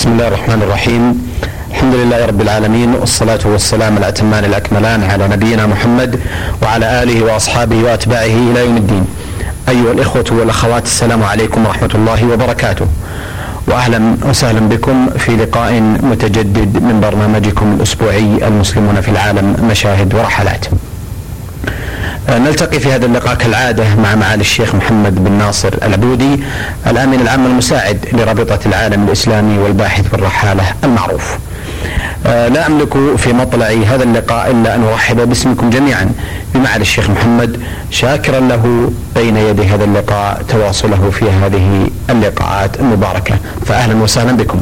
بسم 0.00 0.12
الله 0.12 0.28
الرحمن 0.28 0.62
الرحيم 0.62 1.28
الحمد 1.70 1.94
لله 1.94 2.26
رب 2.26 2.40
العالمين 2.40 2.94
والصلاة 2.94 3.38
والسلام 3.44 3.96
الأتمان 3.96 4.44
الأكملان 4.44 5.02
على 5.02 5.28
نبينا 5.28 5.66
محمد 5.66 6.20
وعلى 6.62 7.02
آله 7.02 7.24
وأصحابه 7.24 7.82
وأتباعه 7.82 8.24
إلى 8.50 8.60
يوم 8.64 8.76
الدين 8.76 9.04
أيها 9.68 9.92
الإخوة 9.92 10.24
والأخوات 10.30 10.84
السلام 10.84 11.22
عليكم 11.22 11.66
ورحمة 11.66 11.90
الله 11.94 12.28
وبركاته 12.32 12.86
واهلا 13.68 14.16
وسهلا 14.28 14.60
بكم 14.60 15.10
في 15.10 15.36
لقاء 15.36 15.80
متجدد 16.02 16.82
من 16.82 17.00
برنامجكم 17.00 17.76
الاسبوعي 17.76 18.48
المسلمون 18.48 19.00
في 19.00 19.08
العالم 19.08 19.68
مشاهد 19.70 20.14
ورحلات. 20.14 20.66
نلتقي 22.38 22.80
في 22.80 22.92
هذا 22.92 23.06
اللقاء 23.06 23.34
كالعادة 23.34 23.84
مع 23.94 24.14
معالي 24.14 24.40
الشيخ 24.40 24.74
محمد 24.74 25.24
بن 25.24 25.32
ناصر 25.32 25.74
العبودي 25.82 26.40
الأمين 26.86 27.20
العام 27.20 27.46
المساعد 27.46 28.06
لرابطة 28.12 28.58
العالم 28.66 29.04
الإسلامي 29.04 29.58
والباحث 29.58 30.08
بالرحالة 30.08 30.62
المعروف. 30.84 31.38
آه، 32.26 32.48
لا 32.48 32.66
أملك 32.66 33.16
في 33.16 33.32
مطلع 33.32 33.66
هذا 33.66 34.02
اللقاء 34.02 34.50
إلا 34.50 34.74
أن 34.74 34.84
أرحب 34.84 35.28
باسمكم 35.28 35.70
جميعا 35.70 36.10
بمعالي 36.54 36.82
الشيخ 36.82 37.10
محمد 37.10 37.60
شاكرا 37.90 38.40
له 38.40 38.92
بين 39.16 39.36
يدي 39.36 39.62
هذا 39.62 39.84
اللقاء 39.84 40.42
تواصله 40.48 41.10
في 41.10 41.30
هذه 41.30 41.90
اللقاءات 42.10 42.80
المباركة. 42.80 43.34
فأهلا 43.66 44.02
وسهلا 44.02 44.32
بكم. 44.32 44.60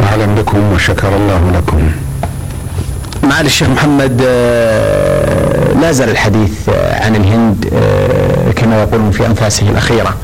أهلا 0.00 0.26
بكم 0.26 0.72
وشكر 0.72 1.16
الله 1.16 1.50
لكم. 1.54 2.05
معالي 3.28 3.46
الشيخ 3.46 3.68
محمد 3.68 4.22
آه، 4.26 5.72
لا 5.80 5.92
زال 5.92 6.08
الحديث 6.10 6.68
آه، 6.68 7.04
عن 7.04 7.16
الهند 7.16 7.68
آه، 7.74 8.52
كما 8.52 8.82
يقولون 8.82 9.10
في 9.10 9.26
انفاسه 9.26 9.68
الأخيرة 9.70 10.14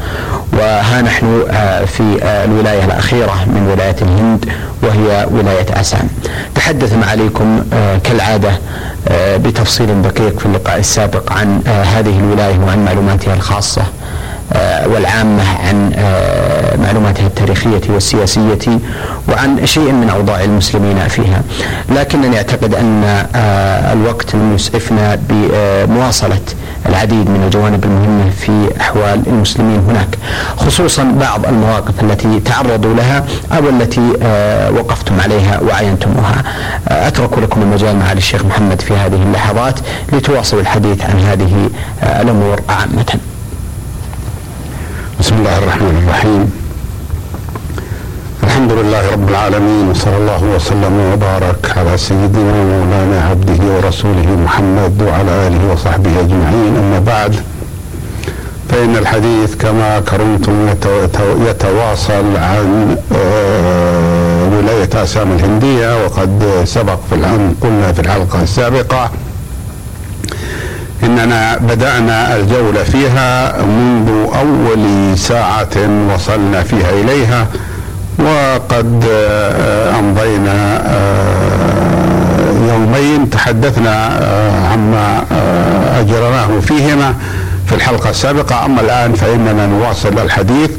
وها 0.52 1.02
نحن 1.02 1.42
في 1.86 2.18
الولاية 2.44 2.84
الأخيرة 2.84 3.44
من 3.46 3.68
ولايات 3.72 4.02
الهند 4.02 4.44
وهي 4.82 5.26
ولاية 5.30 5.80
اسام. 5.80 6.08
تحدث 6.54 6.92
معاليكم 6.94 7.62
كالعادة 8.04 8.50
بتفصيل 9.10 10.02
دقيق 10.02 10.38
في 10.38 10.46
اللقاء 10.46 10.78
السابق 10.78 11.32
عن 11.32 11.60
هذه 11.66 12.18
الولاية 12.18 12.58
وعن 12.66 12.84
معلوماتها 12.84 13.34
الخاصة 13.34 13.82
آه، 13.82 13.86
والعامة 14.86 15.42
عن 15.68 15.92
آه، 15.96 16.76
معلوماتها 16.76 17.26
التاريخية 17.26 17.80
والسياسية 17.88 18.78
وعن 19.28 19.66
شيء 19.66 19.92
من 19.92 20.10
أوضاع 20.10 20.44
المسلمين 20.44 21.08
فيها. 21.08 21.42
لكنني 21.88 22.36
أعتقد 22.36 22.74
أن 22.74 23.04
آه، 23.34 23.92
الوقت 23.92 24.34
لم 24.34 24.54
يسعفنا 24.54 25.18
بمواصلة 25.28 26.40
العديد 26.88 27.30
من 27.30 27.42
الجوانب 27.44 27.84
المهمة 27.84 28.30
في 28.30 28.80
أحوال 28.80 29.22
المسلمين 29.26 29.80
هناك 29.88 30.18
خصوصا 30.56 31.02
بعض 31.20 31.46
المواقف 31.46 32.02
التي 32.02 32.40
تعرضوا 32.40 32.94
لها 32.94 33.24
أو 33.52 33.68
التي 33.68 34.12
وقفتم 34.78 35.20
عليها 35.20 35.60
وعينتموها. 35.60 36.42
أترك 36.88 37.38
لكم 37.38 37.62
المجال 37.62 37.96
معالي 37.96 38.18
الشيخ 38.18 38.44
محمد 38.44 38.80
في 38.80 38.94
هذه 38.94 39.22
اللحظات 39.22 39.74
لتواصلوا 40.12 40.62
الحديث 40.62 41.02
عن 41.02 41.20
هذه 41.20 41.70
الأمور 42.02 42.60
عامة. 42.68 43.31
بسم 45.22 45.34
الله 45.34 45.58
الرحمن 45.58 45.96
الرحيم. 46.02 46.42
الحمد 48.42 48.72
لله 48.72 49.02
رب 49.12 49.28
العالمين 49.28 49.88
وصلى 49.88 50.16
الله 50.16 50.42
وسلم 50.54 50.94
وبارك 51.12 51.62
على 51.78 51.94
سيدنا 51.96 52.52
ومولانا 52.58 53.18
عبده 53.30 53.60
ورسوله 53.74 54.28
محمد 54.44 55.02
وعلى 55.02 55.32
آله 55.46 55.72
وصحبه 55.72 56.10
أجمعين. 56.20 56.72
أما 56.82 56.98
بعد 57.06 57.34
فإن 58.70 58.96
الحديث 58.96 59.54
كما 59.54 60.00
كرمتم 60.00 60.56
يتواصل 61.48 62.26
عن 62.36 62.96
آه، 63.14 64.48
ولاية 64.58 64.90
آسام 65.02 65.32
الهندية 65.32 66.04
وقد 66.04 66.32
سبق 66.64 66.98
في 67.10 67.14
الان 67.14 67.54
قلنا 67.62 67.92
في 67.92 68.00
الحلقة 68.00 68.42
السابقة 68.42 69.10
إننا 71.04 71.56
بدأنا 71.58 72.36
الجوله 72.36 72.82
فيها 72.82 73.56
منذ 73.62 74.08
أول 74.34 75.18
ساعة 75.18 75.76
وصلنا 76.14 76.62
فيها 76.62 76.90
إليها 76.90 77.46
وقد 78.18 79.04
آه، 79.10 79.98
أمضينا 79.98 80.82
آه، 80.86 82.72
يومين 82.72 83.30
تحدثنا 83.30 84.22
آه، 84.22 84.68
عما 84.72 85.24
أجرناه 86.00 86.60
فيهما 86.60 87.14
في 87.66 87.74
الحلقة 87.74 88.10
السابقة. 88.10 88.64
أما 88.64 88.80
الآن 88.80 89.14
فإننا 89.14 89.66
نواصل 89.66 90.18
الحديث 90.18 90.70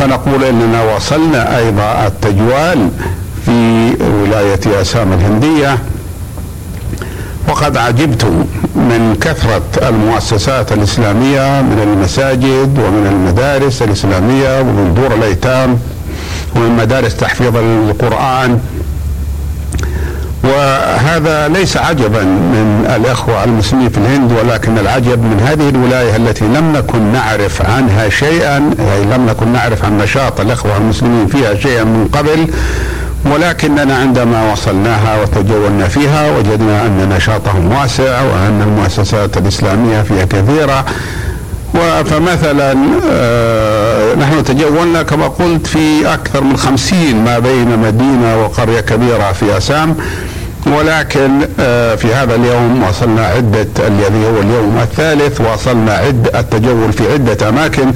فنقول 0.00 0.44
إننا 0.44 0.94
وصلنا 0.94 1.58
أيضا 1.58 2.06
التجوال 2.06 2.88
في 3.46 3.90
ولاية 4.22 4.80
آسام 4.80 5.12
الهندية. 5.12 5.78
وقد 7.48 7.76
عجبت 7.76 8.24
من 8.76 9.16
كثرة 9.20 9.88
المؤسسات 9.88 10.72
الإسلامية 10.72 11.62
من 11.62 11.78
المساجد 11.82 12.78
ومن 12.78 13.06
المدارس 13.06 13.82
الإسلامية 13.82 14.60
ومن 14.60 14.94
دور 14.94 15.14
الأيتام 15.14 15.78
ومن 16.56 16.76
مدارس 16.76 17.16
تحفيظ 17.16 17.56
القرآن. 17.56 18.60
وهذا 20.44 21.48
ليس 21.48 21.76
عجبا 21.76 22.22
من 22.24 22.92
الإخوة 22.96 23.44
المسلمين 23.44 23.88
في 23.88 23.98
الهند 23.98 24.32
ولكن 24.32 24.78
العجب 24.78 25.22
من 25.22 25.40
هذه 25.40 25.68
الولاية 25.68 26.16
التي 26.16 26.44
لم 26.44 26.72
نكن 26.76 27.12
نعرف 27.12 27.62
عنها 27.62 28.08
شيئا 28.08 28.70
يعني 28.78 29.04
لم 29.04 29.26
نكن 29.26 29.52
نعرف 29.52 29.84
عن 29.84 29.98
نشاط 29.98 30.40
الإخوة 30.40 30.76
المسلمين 30.76 31.26
فيها 31.26 31.54
شيئا 31.54 31.84
من 31.84 32.08
قبل. 32.12 32.46
ولكننا 33.34 33.96
عندما 33.96 34.52
وصلناها 34.52 35.22
وتجولنا 35.22 35.88
فيها 35.88 36.30
وجدنا 36.38 36.86
أن 36.86 37.08
نشاطهم 37.16 37.72
واسع 37.72 38.22
وأن 38.22 38.62
المؤسسات 38.62 39.36
الإسلامية 39.36 40.02
فيها 40.02 40.24
كثيرة. 40.24 40.84
فمثلا 42.04 42.74
آه، 43.10 44.14
نحن 44.14 44.44
تجولنا 44.44 45.02
كما 45.02 45.28
قلت 45.28 45.66
في 45.66 46.14
أكثر 46.14 46.40
من 46.40 46.56
خمسين 46.56 47.24
ما 47.24 47.38
بين 47.38 47.78
مدينة 47.78 48.42
وقرية 48.44 48.80
كبيرة 48.80 49.32
في 49.32 49.56
أسام. 49.56 49.96
ولكن 50.78 51.30
آه، 51.60 51.94
في 51.94 52.14
هذا 52.14 52.34
اليوم 52.34 52.82
وصلنا 52.88 53.26
عدة 53.26 53.66
الذي 53.86 54.26
هو 54.26 54.40
اليوم 54.40 54.78
الثالث 54.82 55.40
وصلنا 55.40 55.92
عد 55.92 56.30
التجول 56.34 56.92
في 56.92 57.12
عدة 57.12 57.48
أماكن 57.48 57.92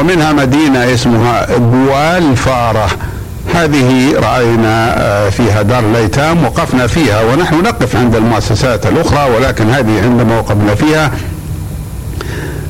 ومنها 0.00 0.32
مدينة 0.32 0.94
اسمها 0.94 1.46
بوال 1.56 2.36
فارة. 2.36 2.88
هذه 3.54 4.14
رأينا 4.14 4.94
آه، 4.98 5.30
فيها 5.30 5.62
دار 5.62 5.78
الأيتام 5.78 6.44
وقفنا 6.44 6.86
فيها 6.86 7.22
ونحن 7.22 7.62
نقف 7.62 7.96
عند 7.96 8.14
المؤسسات 8.14 8.86
الأخرى 8.86 9.30
ولكن 9.36 9.70
هذه 9.70 10.02
عندما 10.02 10.38
وقفنا 10.38 10.74
فيها. 10.74 11.10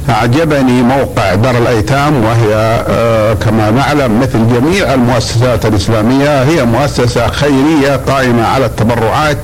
أعجبني 0.09 0.83
موقع 0.83 1.35
دار 1.35 1.59
الأيتام 1.59 2.25
وهي 2.25 2.55
آه، 2.89 3.35
كما 3.35 3.71
نعلم 3.71 4.21
مثل 4.21 4.39
جميع 4.55 4.95
المؤسسات 4.95 5.67
الإسلامية 5.67 6.43
هي 6.43 6.65
مؤسسة 6.65 7.29
خيرية 7.29 7.97
قائمة 7.97 8.47
على 8.47 8.67
التبرعات 8.67 9.39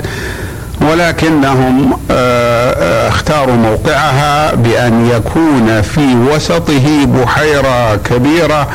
ولكنهم 0.81 1.99
آه، 2.11 3.09
اختاروا 3.09 3.57
موقعها 3.57 4.55
بأن 4.55 5.11
يكون 5.11 5.83
في 5.83 6.17
وسطه 6.17 7.05
بحيرة 7.07 7.97
كبيرة 7.97 8.69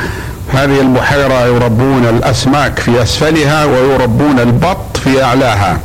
هذه 0.55 0.81
البحيرة 0.81 1.45
يربون 1.45 2.05
الأسماك 2.05 2.79
في 2.79 3.01
أسفلها 3.01 3.65
ويربون 3.65 4.39
البط 4.39 4.97
في 5.03 5.23
أعلاها. 5.23 5.79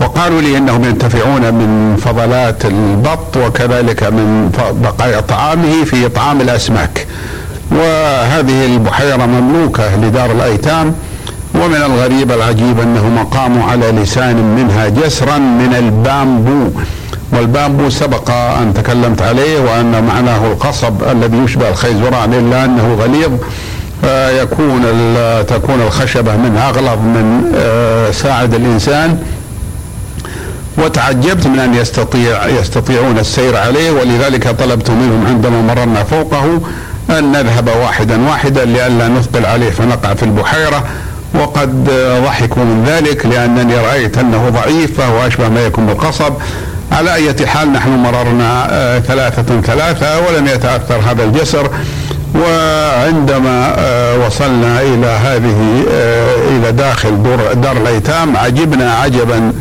وقالوا 0.00 0.40
لي 0.40 0.58
إنهم 0.58 0.84
ينتفعون 0.84 1.40
من 1.40 1.96
فضلات 2.04 2.64
البط 2.64 3.36
وكذلك 3.36 4.02
من 4.02 4.50
بقايا 4.82 5.20
طعامه 5.20 5.84
في 5.84 6.06
اطعام 6.06 6.40
الأسماك. 6.40 7.06
وهذه 7.70 8.66
البحيرة 8.66 9.26
مملوكة 9.26 9.96
لدار 9.96 10.30
الأيتام. 10.30 10.94
ومن 11.54 11.76
الغريب 11.76 12.32
العجيب 12.32 12.80
انهم 12.80 13.24
قاموا 13.24 13.70
على 13.70 13.90
لسان 13.90 14.36
منها 14.56 14.88
جسرا 14.88 15.38
من 15.38 15.74
البامبو. 15.78 16.80
والبامبو 17.32 17.90
سبق 17.90 18.30
أن 18.30 18.74
تكلمت 18.74 19.22
عليه 19.22 19.60
وأن 19.60 20.04
معناه 20.04 20.46
القصب 20.46 21.02
الذي 21.10 21.36
يشبه 21.36 21.68
الخيزران 21.68 22.34
الا 22.34 22.64
انه 22.64 22.94
غليظ 22.94 23.32
يكون 24.42 24.82
تكون 25.48 25.80
الخشبة 25.80 26.36
منها 26.36 26.68
أغلظ 26.68 26.98
من 26.98 27.52
آه، 27.56 28.10
ساعد 28.10 28.54
الإنسان. 28.54 29.18
وتعجبت 30.78 31.46
من 31.46 31.58
أن 31.58 31.74
يستطيع 31.74 32.46
يستطيعون 32.46 33.18
السير 33.18 33.56
عليه 33.56 33.90
ولذلك 33.90 34.48
طلبت 34.48 34.90
منهم 34.90 35.26
عندما 35.26 35.62
مررنا 35.62 36.04
فوقه 36.04 36.60
أن 37.10 37.32
نذهب 37.32 37.68
واحدا 37.82 38.28
واحدا 38.28 38.64
لئلا 38.64 39.08
نثقل 39.08 39.46
عليه 39.46 39.70
فنقع 39.70 40.14
في 40.14 40.22
البحيرة. 40.22 40.84
وقد 41.34 41.84
ضحكوا 42.24 42.64
من 42.64 42.84
ذلك 42.86 43.26
لأنني 43.26 43.76
رأيت 43.76 44.18
أنه 44.18 44.48
ضعيف 44.48 45.00
فهو 45.00 45.26
أشبه 45.26 45.48
ما 45.48 45.60
يكون 45.60 45.86
بالقصب. 45.86 46.32
على 46.92 47.14
أي 47.14 47.46
حال 47.46 47.72
نحن 47.72 47.90
مررنا 47.90 48.66
آه، 48.70 48.98
ثلاثة 48.98 49.60
ثلاثة 49.60 50.20
ولم 50.20 50.46
يتأثر 50.46 50.96
هذا 51.10 51.24
الجسر 51.24 51.70
وعندما 52.34 53.74
وصلنا 54.26 54.80
إلى 54.80 55.06
هذه 55.06 55.84
إلى 56.50 56.72
داخل 56.72 57.22
دار 57.54 57.76
الأيتام 57.76 58.36
عجبنا 58.36 58.94
عجبا 58.94 59.52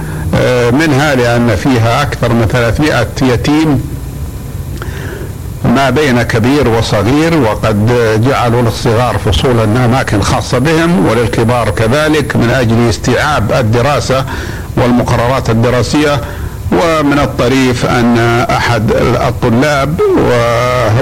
منها 0.71 1.15
لأن 1.15 1.56
فيها 1.56 2.01
أكثر 2.01 2.33
من 2.33 2.47
300 2.47 3.07
يتيم 3.21 3.81
ما 5.65 5.89
بين 5.89 6.21
كبير 6.21 6.68
وصغير 6.68 7.38
وقد 7.38 7.91
جعلوا 8.27 8.62
للصغار 8.62 9.18
فصولا 9.18 9.63
أماكن 9.63 10.21
خاصة 10.21 10.57
بهم 10.59 11.06
وللكبار 11.07 11.69
كذلك 11.69 12.35
من 12.35 12.50
أجل 12.50 12.89
استيعاب 12.89 13.51
الدراسة 13.51 14.25
والمقررات 14.77 15.50
الدراسية. 15.50 16.21
ومن 16.72 17.19
الطريف 17.19 17.86
أن 17.86 18.18
أحد 18.50 18.92
الطلاب 19.28 20.00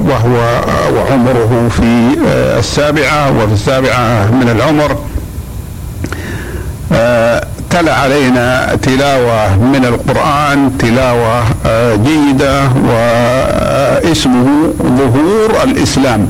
وهو 0.07 0.61
وعمره 0.95 1.69
في 1.69 2.15
السابعة 2.59 3.37
وفي 3.37 3.53
السابعة 3.53 4.31
من 4.31 4.49
العمر 4.49 4.97
تلا 7.69 7.93
علينا 7.95 8.75
تلاوة 8.75 9.55
من 9.57 9.85
القرآن 9.85 10.77
تلاوة 10.77 11.43
آه، 11.65 11.95
جيدة 11.95 12.63
واسمه 12.87 14.73
ظهور 14.81 15.63
الإسلام. 15.63 16.27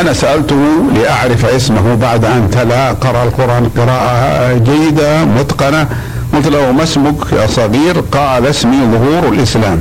أنا 0.00 0.12
سألته 0.12 0.56
لأعرف 0.94 1.44
اسمه 1.44 1.94
بعد 1.94 2.24
أن 2.24 2.50
تلا 2.50 2.92
قرأ 2.92 3.22
القرآن 3.24 3.70
قراءة 3.76 4.52
جيدة 4.58 5.24
متقنة. 5.24 5.86
قلت 6.32 6.46
له 6.48 6.72
ما 6.72 6.82
اسمك 6.82 7.32
يا 7.32 7.46
صغير 7.46 8.00
قال 8.12 8.46
اسمي 8.46 8.76
ظهور 8.92 9.32
الإسلام. 9.32 9.80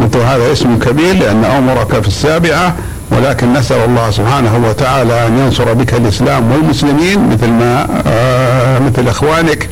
قلت 0.00 0.16
هذا 0.16 0.52
اسم 0.52 0.78
كبير 0.78 1.14
لأن 1.14 1.44
عمرك 1.44 2.00
في 2.02 2.08
السابعة 2.08 2.74
ولكن 3.10 3.52
نسأل 3.52 3.84
الله 3.84 4.10
سبحانه 4.10 4.68
وتعالى 4.68 5.26
أن 5.26 5.38
ينصر 5.38 5.72
بك 5.72 5.94
الإسلام 5.94 6.52
والمسلمين 6.52 7.28
مثل 7.28 7.48
ما 7.48 7.86
آه 8.06 8.78
مثل 8.78 9.08
إخوانك. 9.08 9.68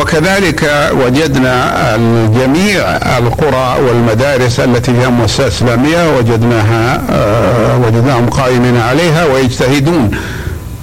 وكذلك 0.00 0.90
وجدنا 1.04 1.96
جميع 2.26 2.82
القرى 3.18 3.76
والمدارس 3.86 4.60
التي 4.60 4.92
فيها 4.94 5.08
مؤسسات 5.08 5.46
إسلامية 5.46 6.16
وجدناها 6.18 7.02
آه، 7.10 7.78
وجدناهم 7.78 8.30
قائمين 8.30 8.76
عليها 8.76 9.24
ويجتهدون. 9.24 10.10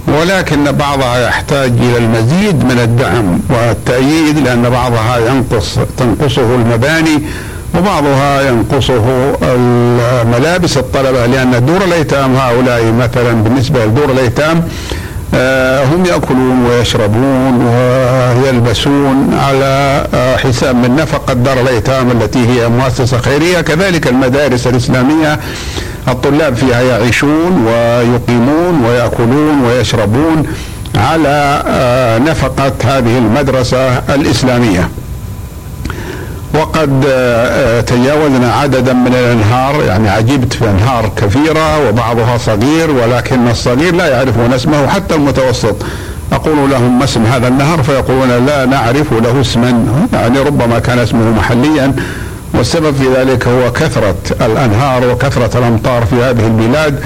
ولكن 0.08 0.72
بعضها 0.72 1.28
يحتاج 1.28 1.72
إلى 1.72 1.98
المزيد 1.98 2.64
من 2.64 2.80
الدعم 2.84 3.40
والتأييد 3.50 4.40
لأن 4.40 4.70
بعضها 4.70 5.18
ينقص 5.18 5.80
تنقصه 5.98 6.56
المباني 6.56 7.22
وبعضها 7.78 8.42
ينقصه 8.50 9.06
ملابس 10.24 10.78
الطلبة 10.78 11.26
لأن 11.26 11.66
دور 11.66 11.84
الأيتام 11.84 12.36
هؤلاء 12.36 12.92
مثلا 12.92 13.32
بالنسبة 13.32 13.86
لدور 13.86 14.12
الأيتام 14.12 14.64
آه، 15.34 15.84
هم 15.86 16.06
يأكلون 16.06 16.66
ويشربون 16.66 17.66
ويلبسون 18.44 19.34
على 19.34 20.06
آه، 20.14 20.38
حساب 20.38 20.76
من 20.76 20.96
نفقة 20.96 21.34
دار 21.34 21.60
الأيتام 21.62 22.12
التي 22.12 22.40
هي 22.48 22.70
مؤسسة 22.70 23.18
خيرية 23.18 23.62
كذلك 23.62 24.08
المدارس 24.08 24.68
الإسلامية 24.68 25.40
الطلاب 26.08 26.56
فيها 26.56 26.82
يعيشون 26.82 27.66
ويقيمون 27.68 28.86
ويأكلون 28.86 29.62
ويشربون 29.66 30.44
على 30.96 31.64
آه، 31.68 32.18
نفقة 32.18 32.74
هذه 32.84 33.18
المدرسة 33.18 33.98
الإسلامية. 33.98 34.90
وقد 36.54 37.06
آه، 37.08 37.78
آه، 37.78 37.82
تجاوزنا 37.82 38.54
عددا 38.54 38.94
من 38.94 39.08
الأنهار 39.08 39.84
يعني 39.84 40.10
عجبت 40.10 40.54
في 40.54 40.70
أنهار 40.70 41.12
كثيرة 41.18 41.90
وبعضها 41.90 42.38
صغير 42.38 42.92
ولكن 42.92 43.48
الصغير 43.48 43.96
لا 43.96 44.08
يعرفون 44.08 44.54
اسمه 44.54 44.88
حتى 44.88 45.16
المتوسط. 45.16 45.76
أقول 46.34 46.72
لهم 46.72 47.00
ما 47.00 47.04
اسم 47.04 47.26
هذا 47.26 47.48
النهر؟ 47.48 47.84
فيقولون 47.84 48.46
لا 48.46 48.66
نعرف 48.66 49.14
له 49.14 49.42
اسما. 49.42 49.86
يعني 50.14 50.40
ربما 50.40 50.80
كان 50.80 51.00
اسمه 51.00 51.32
محليا. 51.32 51.94
والسبب 52.54 52.96
في 52.96 53.08
ذلك 53.16 53.48
هو 53.48 53.72
كثرة 53.72 54.16
الأنهار 54.42 55.10
وكثرة 55.10 55.58
الأمطار 55.60 56.06
في 56.06 56.16
هذه 56.16 56.48
البلاد 56.48 57.00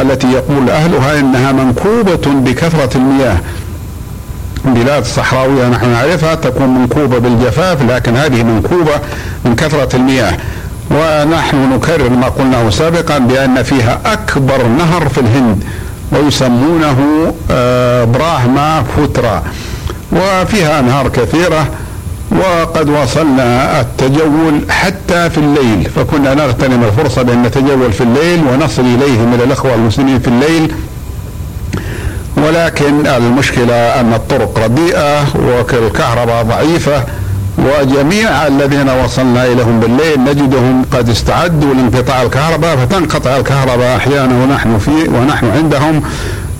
التي 0.00 0.32
يقول 0.32 0.70
أهلها 0.70 1.20
إنها 1.20 1.52
منكوبة 1.52 2.26
بكثرة 2.26 2.96
المياه. 2.96 3.36
بلاد 4.64 5.04
صحراوية 5.04 5.68
نحن 5.68 5.88
نعرفها 5.88 6.34
تكون 6.34 6.68
منكوبة 6.68 7.18
بالجفاف 7.18 7.82
لكن 7.82 8.16
هذه 8.16 8.42
منكوبة 8.42 8.94
من 9.44 9.56
كثرة 9.56 9.96
المياه. 9.96 10.36
ونحن 10.90 11.72
نكرر 11.74 12.10
ما 12.10 12.28
قلناه 12.28 12.70
سابقا 12.70 13.18
بأن 13.18 13.62
فيها 13.62 14.00
أكبر 14.06 14.66
نهر 14.66 15.08
في 15.08 15.18
الهند 15.20 15.64
ويسمونه 16.12 17.32
آه، 17.50 18.04
براهما 18.04 18.82
فوترا 18.96 19.42
وفيها 20.12 20.80
أنهار 20.80 21.08
كثيرة 21.08 21.66
وقد 22.36 22.88
وصلنا 22.88 23.80
التجول 23.80 24.60
حتى 24.70 25.30
في 25.30 25.38
الليل 25.38 25.90
فكنا 25.96 26.34
نغتنم 26.34 26.84
الفرصة 26.84 27.22
بأن 27.22 27.42
نتجول 27.42 27.92
في 27.92 28.00
الليل 28.00 28.44
ونصل 28.46 28.82
إليه 28.82 29.18
من 29.18 29.40
الأخوة 29.44 29.74
المسلمين 29.74 30.20
في 30.20 30.28
الليل. 30.28 30.72
ولكن 32.36 33.06
المشكلة 33.06 33.74
أن 33.74 34.12
الطرق 34.12 34.58
رديئة 34.58 35.24
والكهرباء 35.34 36.42
ضعيفة 36.42 37.04
وجميع 37.58 38.46
الذين 38.46 38.90
وصلنا 38.90 39.46
إليهم 39.46 39.80
بالليل 39.80 40.20
نجدهم 40.24 40.84
قد 40.92 41.08
استعدوا 41.08 41.74
لانقطاع 41.74 42.22
الكهرباء 42.22 42.76
فتنقطع 42.76 43.36
الكهرباء 43.36 43.96
أحيانا 43.96 44.42
ونحن 44.44 44.78
في 44.78 45.08
ونحن 45.08 45.46
عندهم 45.50 46.02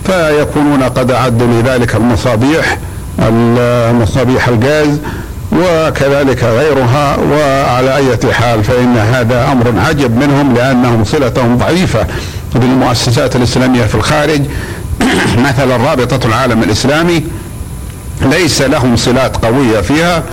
فيكونون 0.05 0.83
قد 0.83 1.11
أعدوا 1.11 1.47
لذلك 1.47 1.95
المصابيح 1.95 2.77
المصابيح 3.19 4.47
الغاز. 4.47 4.99
وكذلك 5.55 6.43
غيرها 6.43 7.17
وعلى 7.17 7.95
أي 7.95 8.33
حال 8.33 8.63
فإن 8.63 8.97
هذا 8.97 9.51
أمر 9.51 9.73
عجب 9.87 10.17
منهم 10.17 10.53
لأنهم 10.53 11.03
صلتهم 11.03 11.57
ضعيفة. 11.57 12.07
بالمؤسسات 12.55 13.35
الإسلامية 13.35 13.83
في 13.83 13.95
الخارج 13.95 14.41
مثلا 15.49 15.77
رابطة 15.77 16.27
العالم 16.27 16.63
الإسلامي 16.63 17.23
ليس 18.21 18.61
لهم 18.61 18.95
صلات 18.95 19.45
قوية 19.45 19.81
فيها 19.81 20.23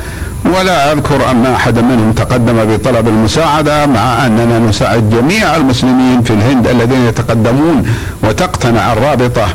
ولا 0.44 0.92
أذكر 0.92 1.30
أن 1.30 1.46
أحدا 1.46 1.82
منهم 1.82 2.12
تقدم 2.12 2.64
بطلب 2.64 3.08
المساعدة 3.08 3.86
مع 3.86 4.26
أننا 4.26 4.58
نساعد 4.58 5.10
جميع 5.10 5.56
المسلمين 5.56 6.22
في 6.22 6.30
الهند 6.30 6.66
الذين 6.66 7.06
يتقدمون 7.06 7.86
وتقتنع 8.22 8.92
الرابطة 8.92 9.46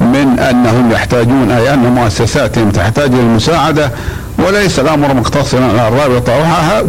من 0.00 0.38
أنهم 0.38 0.92
يحتاجون 0.92 1.50
أي 1.50 1.74
أن 1.74 1.78
مؤسساتهم 1.78 2.70
تحتاج 2.70 3.10
للمساعدة. 3.12 3.90
وليس 4.46 4.78
الأمر 4.78 5.14
مقتصرا 5.14 5.64
على 5.64 5.88
الرابطة 5.88 6.32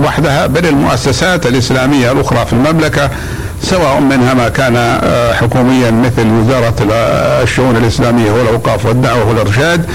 وحدها 0.03 0.47
بل 0.47 0.65
المؤسسات 0.65 1.45
الإسلامية 1.45 2.11
الأخرى 2.11 2.45
في 2.45 2.53
المملكة 2.53 3.09
سواء 3.61 3.99
منها 3.99 4.33
ما 4.33 4.49
كان 4.49 4.75
آه، 4.75 5.33
حكوميا 5.33 5.91
مثل 5.91 6.27
وزارة 6.27 6.75
الشؤون 7.43 7.75
الإسلامية 7.75 8.31
والأوقاف 8.31 8.85
والدعوة 8.85 9.27
والإرشاد 9.29 9.85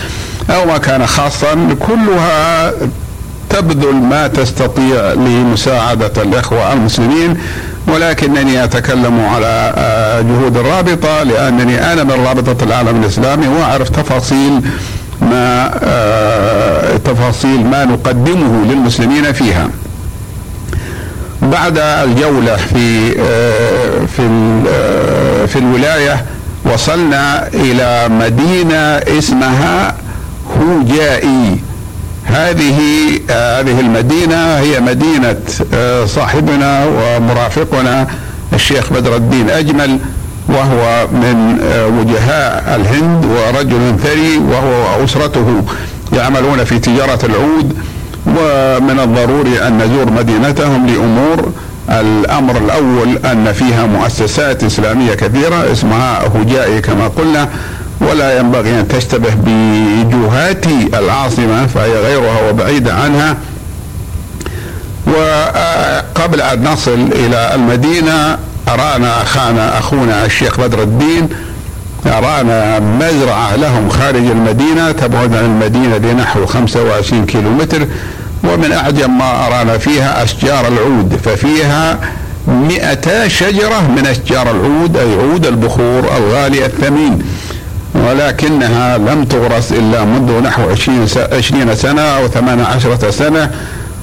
أو 0.50 0.67
ما 0.67 0.79
كان 0.79 1.07
خاصا 1.07 1.76
كلها 1.81 2.73
تبذل 3.50 3.95
ما 3.95 4.26
تستطيع 4.26 5.12
لمساعدة 5.12 6.23
الإخوة 6.23 6.73
المسلمين. 6.73 7.37
ولكنني 7.88 8.64
أتكلم 8.64 9.21
على 9.35 9.73
آه، 9.76 10.21
جهود 10.21 10.57
الرابطة 10.57 11.23
لأنني 11.23 11.93
أنا 11.93 12.05
من 12.05 12.26
رابطة 12.26 12.64
العالم 12.64 13.02
الإسلامي 13.02 13.49
وأعرف 13.49 13.88
تفاصيل 13.88 14.61
ما 15.21 15.71
آه، 15.83 16.97
تفاصيل 16.97 17.65
ما 17.67 17.85
نقدمه 17.85 18.65
للمسلمين 18.65 19.33
فيها. 19.33 19.69
بعد 21.43 21.79
الجولة 21.79 22.57
في 22.57 23.15
آه، 23.21 24.07
في 24.17 24.23
آه، 24.69 25.47
في 25.47 25.59
الولاية 25.59 26.25
وصلنا 26.65 27.49
إلى 27.49 28.09
مدينة 28.09 29.19
اسمها 29.19 29.95
هوجائي. 30.61 31.59
هذه 32.25 32.79
هذه 33.31 33.81
المدينة 33.81 34.59
هي 34.59 34.81
مدينة 34.81 35.37
صاحبنا 36.07 36.85
ومرافقنا 36.85 38.07
الشيخ 38.53 38.93
بدر 38.93 39.17
الدين 39.17 39.50
أجمل. 39.50 39.99
وهو 40.50 41.07
من 41.12 41.59
وجهاء 41.99 42.76
الهند 42.76 43.25
ورجل 43.25 43.97
ثري 44.02 44.38
وهو 44.38 45.00
وأسرته 45.00 45.62
يعملون 46.12 46.64
في 46.64 46.78
تجارة 46.78 47.19
العود 47.25 47.76
ومن 48.26 49.00
الضروري 49.00 49.66
أن 49.66 49.78
نزور 49.78 50.11
مدينتهم 50.11 50.87
لأمور 50.87 51.52
الأمر 51.90 52.57
الأول 52.57 53.19
أن 53.25 53.52
فيها 53.52 53.87
مؤسسات 53.87 54.64
إسلامية 54.64 55.14
كثيرة 55.14 55.73
اسمها 55.73 56.23
هجائي 56.35 56.80
كما 56.80 57.09
قلنا 57.09 57.49
ولا 58.00 58.38
ينبغي 58.38 58.80
أن 58.80 58.88
تشتبه 58.88 59.35
بجهات 59.47 60.66
العاصمة 60.95 61.66
فهي 61.66 61.92
غيرها 61.92 62.49
وبعيده 62.50 62.95
عنها. 62.95 63.37
وقبل 65.07 66.40
أن 66.40 66.64
نصل 66.64 67.09
إلى 67.12 67.54
المدينة 67.54 68.38
أرانا 68.75 69.23
أخانا 69.23 69.79
أخونا 69.79 70.25
الشيخ 70.25 70.61
بدر 70.61 70.83
الدين 70.83 71.29
أرانا 72.07 72.81
مزرعة 72.81 73.57
لهم 73.57 73.89
خارج 73.89 74.27
المدينة 74.27 74.93
تبعد 74.93 75.35
عن 75.35 75.45
المدينة 75.45 75.97
بنحو 75.97 76.47
25 76.47 77.27
كيلو 77.27 77.50
متر 77.50 77.87
ومن 78.45 78.73
أعجب 78.73 79.11
ما 79.11 79.47
أرانا 79.47 79.79
فيها 79.79 80.23
أشجار 80.23 80.69
العود 80.69 81.21
ففيها 81.25 81.99
مئتا 82.49 83.29
شجرة 83.29 83.81
من 83.97 84.07
أشجار 84.07 84.50
العود 84.50 84.97
أي 84.97 85.15
عود 85.15 85.47
البخور 85.47 86.05
الغالي 86.17 86.67
الثمين 86.67 87.23
ولكنها 87.95 88.99
لم 88.99 89.25
تغرس 89.25 89.73
إلا 89.73 90.05
منذ 90.05 90.43
نحو 90.43 90.62
عشرين 91.33 91.75
سنة 91.75 92.03
أو 92.03 92.29
ثمان 92.29 92.61
عشرة 92.61 93.11
سنة 93.11 93.50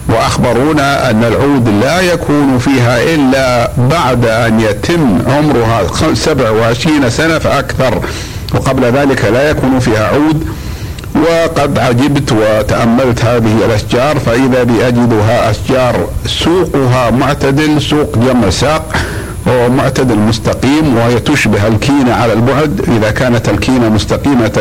وأخبرونا 0.10 1.10
أن 1.10 1.24
العود 1.24 1.70
لا 1.70 2.02
يكون 2.02 2.58
فيها 2.58 3.04
إلا 3.16 3.72
بعد 3.78 4.26
أن 4.26 4.60
يتم 4.60 5.20
عمرها 5.28 5.82
27 6.14 7.10
سنة 7.10 7.40
فأكثر 7.40 8.02
وقبل 8.56 8.84
ذلك 8.84 9.26
لا 9.26 9.50
يكون 9.50 9.80
فيها 9.80 10.08
عود. 10.08 10.48
وقد 11.16 11.80
عجبت 11.80 12.32
وتأملت 12.32 13.26
هذه 13.26 13.66
الأشجار 13.66 14.20
فإذا 14.20 14.64
بي 14.64 14.88
أجدها 14.88 15.52
أشجار 15.52 16.08
سوقها 16.26 17.12
معتدل 17.12 17.82
سوق 17.82 18.18
جمع 18.18 18.50
ساق 18.50 18.96
ومعتدل 19.48 20.16
مستقيم 20.16 20.98
وهي 20.98 21.20
تشبه 21.20 21.68
الكينة 21.68 22.14
على 22.14 22.34
البعد. 22.34 22.82
إذا 22.98 23.12
كانت 23.12 23.50
الكينة 23.50 23.90
مستقيمة 23.90 24.52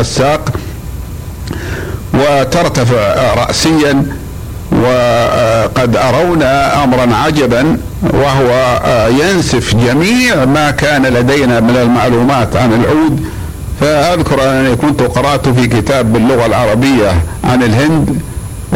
الساق 0.00 0.48
وترتفع 2.22 3.34
رأسيا 3.34 4.06
وقد 4.72 5.96
أرونا 5.96 6.84
أمرا 6.84 7.14
عجبا 7.16 7.76
وهو 8.02 8.80
ينسف 9.20 9.74
جميع 9.74 10.44
ما 10.44 10.70
كان 10.70 11.06
لدينا 11.06 11.60
من 11.60 11.76
المعلومات 11.76 12.56
عن 12.56 12.72
العود. 12.72 13.26
فأذكر 13.80 14.50
أنني 14.50 14.76
كنت 14.76 15.02
قرأت 15.02 15.48
في 15.48 15.66
كتاب 15.66 16.12
باللغة 16.12 16.46
العربية 16.46 17.10
عن 17.44 17.62
الهند 17.62 18.20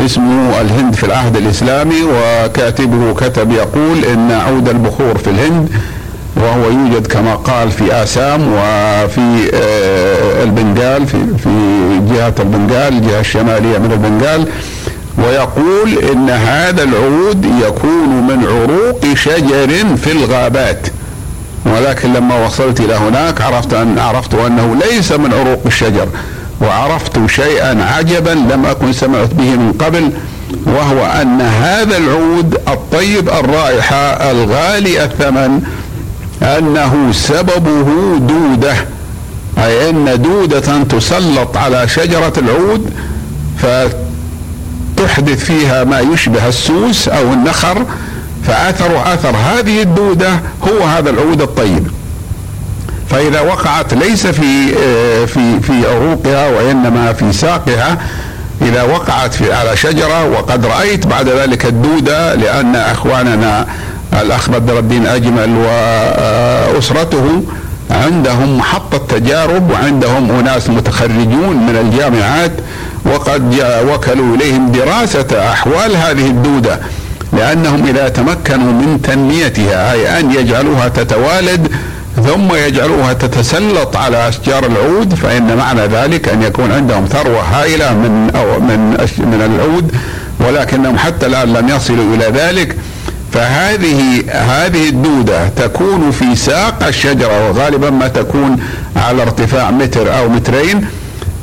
اسمه 0.04 0.60
الهند 0.60 0.94
في 0.94 1.04
العهد 1.04 1.36
الإسلامي 1.36 2.02
وكاتبه 2.02 3.14
كتب 3.14 3.52
يقول 3.52 4.04
إن 4.04 4.32
عود 4.32 4.68
البخور 4.68 5.18
في 5.18 5.30
الهند 5.30 5.68
وهو 6.36 6.70
يوجد 6.70 7.06
كما 7.06 7.34
قال 7.34 7.70
في 7.70 7.92
آسام 8.02 8.52
وفي 8.52 9.50
آه، 9.54 10.42
البنغال 10.44 11.06
في 11.06 11.18
في 11.38 11.50
جهة 12.14 12.34
البنغال 12.38 12.92
الجهة 12.92 13.20
الشمالية 13.20 13.78
من 13.78 13.92
البنغال 13.92 14.48
ويقول 15.18 15.98
إن 16.12 16.30
هذا 16.30 16.82
العود 16.82 17.44
يكون 17.44 18.08
من 18.08 18.46
عروق 18.46 19.14
شجر 19.14 19.96
في 19.96 20.12
الغابات. 20.12 20.86
ولكن 21.66 22.12
لما 22.12 22.46
وصلت 22.46 22.80
إلى 22.80 22.94
هناك 22.94 23.40
عرفت 23.40 23.74
أن 23.74 23.98
عرفت 23.98 24.34
أنه 24.34 24.76
ليس 24.90 25.12
من 25.12 25.32
عروق 25.32 25.60
الشجر 25.66 26.08
وعرفت 26.60 27.26
شيئا 27.26 27.84
عجبا 27.84 28.30
لم 28.30 28.66
أكن 28.66 28.92
سمعت 28.92 29.34
به 29.34 29.50
من 29.56 29.72
قبل 29.72 30.12
وهو 30.66 31.06
أن 31.06 31.40
هذا 31.40 31.96
العود 31.96 32.54
الطيب 32.68 33.28
الرائحة 33.28 34.30
الغالي 34.30 35.04
الثمن 35.04 35.62
انه 36.46 37.12
سببه 37.12 38.18
دودة 38.18 38.74
أي 39.58 39.90
إن 39.90 40.22
دودة 40.22 40.82
تسلط 40.82 41.56
على 41.56 41.88
شجرة 41.88 42.32
العود 42.38 42.90
فتحدث 43.58 45.44
فيها 45.44 45.84
ما 45.84 46.00
يشبه 46.00 46.48
السوس 46.48 47.08
أو 47.08 47.32
النخر 47.32 47.86
فأثر 48.46 49.14
أثر 49.14 49.36
هذه 49.36 49.82
الدودة 49.82 50.40
هو 50.62 50.84
هذا 50.84 51.10
العود 51.10 51.42
الطيب. 51.42 51.86
فإذا 53.10 53.40
وقعت 53.40 53.94
ليس 53.94 54.26
في 54.26 54.74
في 55.26 55.60
في 55.60 55.86
عروقها 55.86 56.48
وإنما 56.48 57.12
في 57.12 57.32
ساقها 57.32 57.98
إذا 58.62 58.82
وقعت 58.82 59.34
في 59.34 59.52
على 59.52 59.76
شجرة 59.76 60.24
وقد 60.30 60.66
رأيت 60.66 61.06
بعد 61.06 61.28
ذلك 61.28 61.66
الدودة 61.66 62.34
لأن 62.34 62.76
أخواننا 62.76 63.66
الاخ 64.20 64.50
بدر 64.50 64.78
الدين 64.78 65.06
أجمل 65.06 65.56
وأسرته 65.56 67.42
عندهم 67.90 68.58
محطة 68.58 68.98
تجارب 68.98 69.70
وعندهم 69.70 70.30
أناس 70.30 70.70
متخرجون 70.70 71.56
من 71.56 71.76
الجامعات 71.80 72.52
وقد 73.04 73.64
وكلوا 73.92 74.36
إليهم 74.36 74.72
دراسة 74.72 75.50
أحوال 75.52 75.96
هذه 75.96 76.26
الدودة 76.26 76.78
لأنهم 77.32 77.86
إذا 77.86 78.08
تمكنوا 78.08 78.72
من 78.72 79.00
تنميتها 79.02 79.92
أي 79.92 80.20
أن 80.20 80.30
يجعلوها 80.30 80.88
تتوالد 80.88 81.68
ثم 82.16 82.54
يجعلوها 82.54 83.12
تتسلط 83.12 83.96
على 83.96 84.28
أشجار 84.28 84.66
العود 84.66 85.14
فإن 85.14 85.56
معنى 85.56 85.80
ذلك 85.80 86.28
أن 86.28 86.42
يكون 86.42 86.72
عندهم 86.72 87.06
ثروة 87.06 87.42
هائلة 87.42 87.94
من 87.94 88.30
أو 88.36 88.60
من 88.60 88.90
من 89.18 89.42
العود 89.54 89.92
ولكنهم 90.40 90.98
حتى 90.98 91.26
الآن 91.26 91.52
لم 91.52 91.68
يصلوا 91.68 92.14
إلى 92.14 92.24
ذلك. 92.24 92.76
فهذه 93.36 94.22
هذه 94.30 94.88
الدودة 94.88 95.48
تكون 95.48 96.10
في 96.10 96.36
ساق 96.36 96.86
الشجرة 96.86 97.48
وغالبا 97.48 97.90
ما 97.90 98.08
تكون 98.08 98.56
على 98.96 99.22
ارتفاع 99.22 99.70
متر 99.70 100.18
أو 100.18 100.28
مترين. 100.28 100.86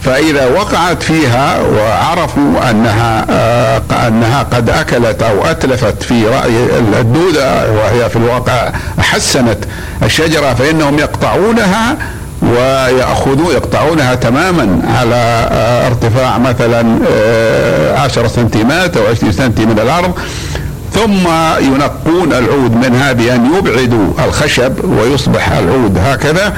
فإذا 0.04 0.46
وقعت 0.46 1.04
فيها 1.04 1.62
وعرفوا 1.62 2.70
أنها 2.70 3.26
آه 3.30 3.82
أنها 4.08 4.44
قد 4.44 4.70
أكلت 4.70 5.24
أو 5.24 5.46
أتلفت 5.46 6.04
في 6.04 6.28
رأي 6.28 6.66
الدودة 7.00 7.72
وهي 7.72 8.10
في 8.10 8.16
الواقع 8.16 8.72
حسنت 9.00 9.58
الشجرة 10.04 10.54
فإنهم 10.54 11.00
يقطعونها 11.00 11.98
ويأخذوا 12.42 13.54
يقطعونها 13.54 14.16
تماما 14.16 14.82
على 15.00 15.16
آه 15.52 15.88
ارتفاع 15.88 16.38
مثلا 16.38 17.00
آه 17.12 17.98
10 18.00 18.28
سنتيمات 18.28 18.98
أو 18.98 19.08
20 19.08 19.32
سنتي 19.32 19.66
من 19.66 19.80
الأرض. 19.80 20.12
ثم 20.94 21.28
ينقون 21.60 22.34
العود 22.34 22.76
منها 22.86 23.12
بأن 23.12 23.50
يبعدوا 23.58 24.14
الخشب 24.26 24.74
ويصبح 24.86 25.52
العود 25.52 25.98
هكذا. 25.98 26.54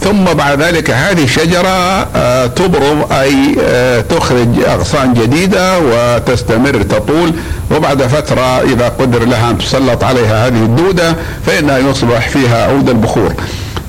ثم 0.00 0.24
بعد 0.24 0.62
ذلك 0.62 0.90
هذه 0.90 1.24
الشجرة 1.24 2.08
آه، 2.16 2.46
تبرم 2.46 3.04
أي 3.12 3.56
آه، 3.62 4.00
تخرج 4.00 4.48
أغصان 4.66 5.14
جديدة 5.14 5.78
وتستمر 5.78 6.82
تطول. 6.82 7.32
وبعد 7.70 8.02
فترة 8.02 8.60
إذا 8.62 8.88
قدر 8.88 9.24
لها 9.24 9.50
أن 9.50 9.58
تسلط 9.58 10.04
عليها 10.04 10.46
هذه 10.46 10.62
الدودة 10.62 11.16
فإنها 11.46 11.78
يصبح 11.78 12.28
فيها 12.28 12.66
عود 12.66 12.88
البخور. 12.88 13.34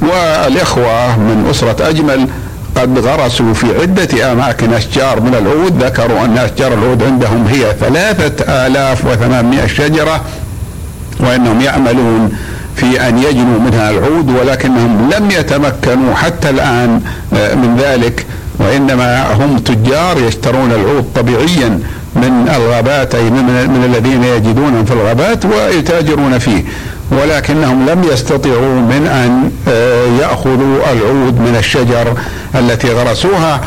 والإخوة 0.01 1.19
من 1.19 1.47
أسرة 1.51 1.89
أجمل 1.89 2.27
قد 2.75 2.99
غرسوا 2.99 3.53
في 3.53 3.67
عدة 3.81 4.31
أماكن 4.31 4.73
أشجار 4.73 5.19
من 5.21 5.35
العود 5.35 5.83
ذكروا 5.83 6.25
أن 6.25 6.37
أشجار 6.37 6.73
العود 6.73 7.03
عندهم 7.03 7.47
هي 7.47 7.75
ثلاثة 7.79 8.67
آلاف 8.67 9.05
وثمانمائة 9.05 9.67
شجرة 9.67 10.21
وأنهم 11.19 11.61
يعملون 11.61 12.31
في 12.75 13.07
أن 13.09 13.17
يجنوا 13.17 13.59
منها 13.59 13.89
العود 13.89 14.29
ولكنهم 14.29 15.09
لم 15.17 15.31
يتمكنوا 15.31 16.15
حتى 16.15 16.49
الآن 16.49 17.01
آه، 17.33 17.55
من 17.55 17.77
ذلك 17.77 18.25
وإنما 18.59 19.33
هم 19.33 19.57
تجار 19.57 20.17
يشترون 20.27 20.71
العود 20.71 21.05
طبيعيا 21.15 21.79
من 22.15 22.49
الغابات 22.55 23.15
أي 23.15 23.29
من, 23.29 23.83
الذين 23.85 24.23
يجدونهم 24.23 24.85
في 24.85 24.93
الغابات 24.93 25.45
ويتاجرون 25.45 26.39
فيه. 26.39 26.63
ولكنهم 27.11 27.89
لم 27.89 28.03
يستطيعوا 28.03 28.81
من 28.81 29.07
أن 29.07 29.51
آه، 29.67 30.05
يأخذوا 30.21 30.91
العود 30.91 31.39
من 31.39 31.55
الشجر 31.59 32.13
التي 32.55 32.93
غرسوها. 32.93 33.61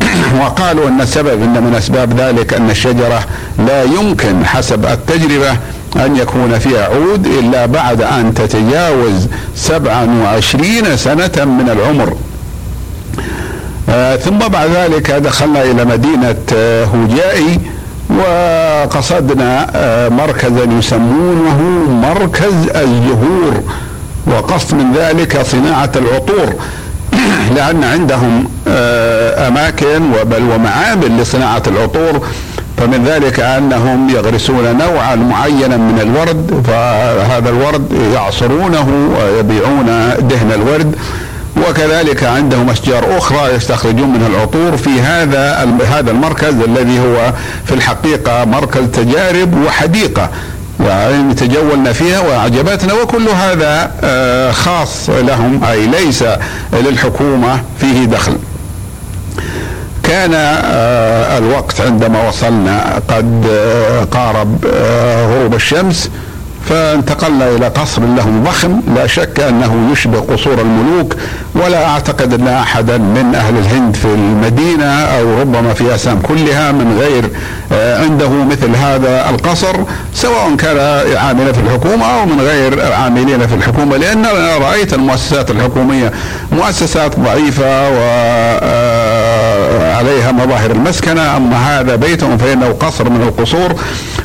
وقالوا 0.40 0.88
أن 0.88 1.00
السبب 1.00 1.42
إن 1.42 1.62
من 1.62 1.74
أسباب 1.74 2.20
ذلك 2.20 2.54
أن 2.54 2.70
الشجرة 2.70 3.24
لا 3.66 3.82
يمكن 3.82 4.46
حسب 4.46 4.86
التجربة 4.86 5.50
أن 5.96 6.16
يكون 6.16 6.58
فيها 6.58 6.84
عود 6.84 7.26
إلا 7.26 7.66
بعد 7.66 8.02
أن 8.02 8.34
تتجاوز 8.34 9.28
27 9.56 10.96
سنة 10.96 11.44
من 11.44 11.70
العمر. 11.72 12.16
آه 13.88 14.16
ثم 14.16 14.38
بعد 14.38 14.70
ذلك 14.70 15.10
دخلنا 15.10 15.62
إلى 15.62 15.84
مدينة 15.84 16.36
آه 16.54 16.84
هوجائي. 16.84 17.60
وقصدنا 18.10 19.66
آه، 19.74 20.08
مركزا 20.08 20.64
يسمونه 20.78 21.60
مركز 21.88 22.68
الزهور 22.76 23.62
وقصد 24.26 24.74
من 24.74 24.92
ذلك 24.92 25.42
صناعة 25.42 25.92
العطور 25.96 26.54
لأن 27.56 27.84
عندهم 27.84 28.48
آه، 28.68 29.48
أماكن 29.48 30.02
وبل 30.20 30.42
ومعامل 30.42 31.20
لصناعة 31.20 31.62
العطور 31.66 32.20
فمن 32.76 33.04
ذلك 33.04 33.40
أنهم 33.40 34.08
يغرسون 34.10 34.78
نوعا 34.78 35.14
معينا 35.14 35.76
من 35.76 36.00
الورد 36.00 36.62
فهذا 36.66 37.48
الورد 37.50 37.92
يعصرونه 38.14 39.14
ويبيعون 39.18 39.86
دهن 40.18 40.52
الورد. 40.54 40.94
وكذلك 41.56 42.24
عندهم 42.24 42.70
أشجار 42.70 43.18
أخرى 43.18 43.54
يستخرجون 43.54 44.10
منها 44.10 44.26
العطور 44.26 44.76
في 44.76 45.00
هذا 45.00 45.74
هذا 45.90 46.10
المركز 46.10 46.54
الذي 46.54 46.98
هو 46.98 47.32
في 47.64 47.74
الحقيقة 47.74 48.44
مركز 48.44 48.82
تجارب 48.92 49.64
وحديقة 49.66 50.30
يعني 50.80 51.34
تجولنا 51.34 51.92
فيها 51.92 52.20
وأعجبتنا 52.20 52.92
وكل 52.92 53.28
هذا 53.28 53.90
آه، 54.04 54.52
خاص 54.52 55.10
لهم 55.10 55.64
أي 55.64 55.86
ليس 55.86 56.24
للحكومة 56.72 57.62
فيه 57.80 58.04
دخل. 58.04 58.36
كان 60.02 60.30
آه، 60.34 61.38
الوقت 61.38 61.80
عندما 61.80 62.28
وصلنا 62.28 63.02
قد 63.08 63.46
آه، 63.50 64.04
قارب 64.04 64.64
غروب 65.30 65.54
الشمس 65.54 66.10
فانتقلنا 66.68 67.48
إلى 67.48 67.68
قصر 67.68 68.02
له 68.02 68.42
ضخم 68.44 68.80
لا 68.96 69.06
شك 69.06 69.40
أنه 69.40 69.88
يشبه 69.92 70.20
قصور 70.20 70.60
الملوك 70.60 71.14
ولا 71.54 71.86
أعتقد 71.88 72.32
أن 72.34 72.48
أحدا 72.48 72.98
من 72.98 73.34
أهل 73.34 73.58
الهند 73.58 73.96
في 73.96 74.04
المدينة 74.04 74.84
أو 74.84 75.40
ربما 75.40 75.74
في 75.74 75.94
أسام 75.94 76.20
كلها 76.20 76.72
من 76.72 76.98
غير 77.00 77.30
آه، 77.72 78.02
عنده 78.04 78.28
مثل 78.28 78.76
هذا 78.76 79.30
القصر 79.30 79.76
سواء 80.14 80.56
كان 80.56 80.76
عاملا 81.16 81.52
في 81.52 81.60
الحكومة 81.60 82.06
أو 82.06 82.26
من 82.26 82.40
غير 82.40 82.92
عاملين 82.92 83.46
في 83.46 83.54
الحكومة 83.54 83.96
لأن 83.96 84.24
أنا 84.24 84.56
رأيت 84.58 84.94
المؤسسات 84.94 85.50
الحكومية 85.50 86.12
مؤسسات 86.52 87.18
ضعيفة 87.20 87.88
و 87.90 87.94
آه، 88.62 89.93
عليها 90.04 90.32
مظاهر 90.32 90.70
المسكنة 90.70 91.36
أما 91.36 91.56
هذا 91.56 91.96
بيت 91.96 92.24
فإنه 92.24 92.68
قصر 92.68 93.10
من 93.10 93.22
القصور 93.22 93.74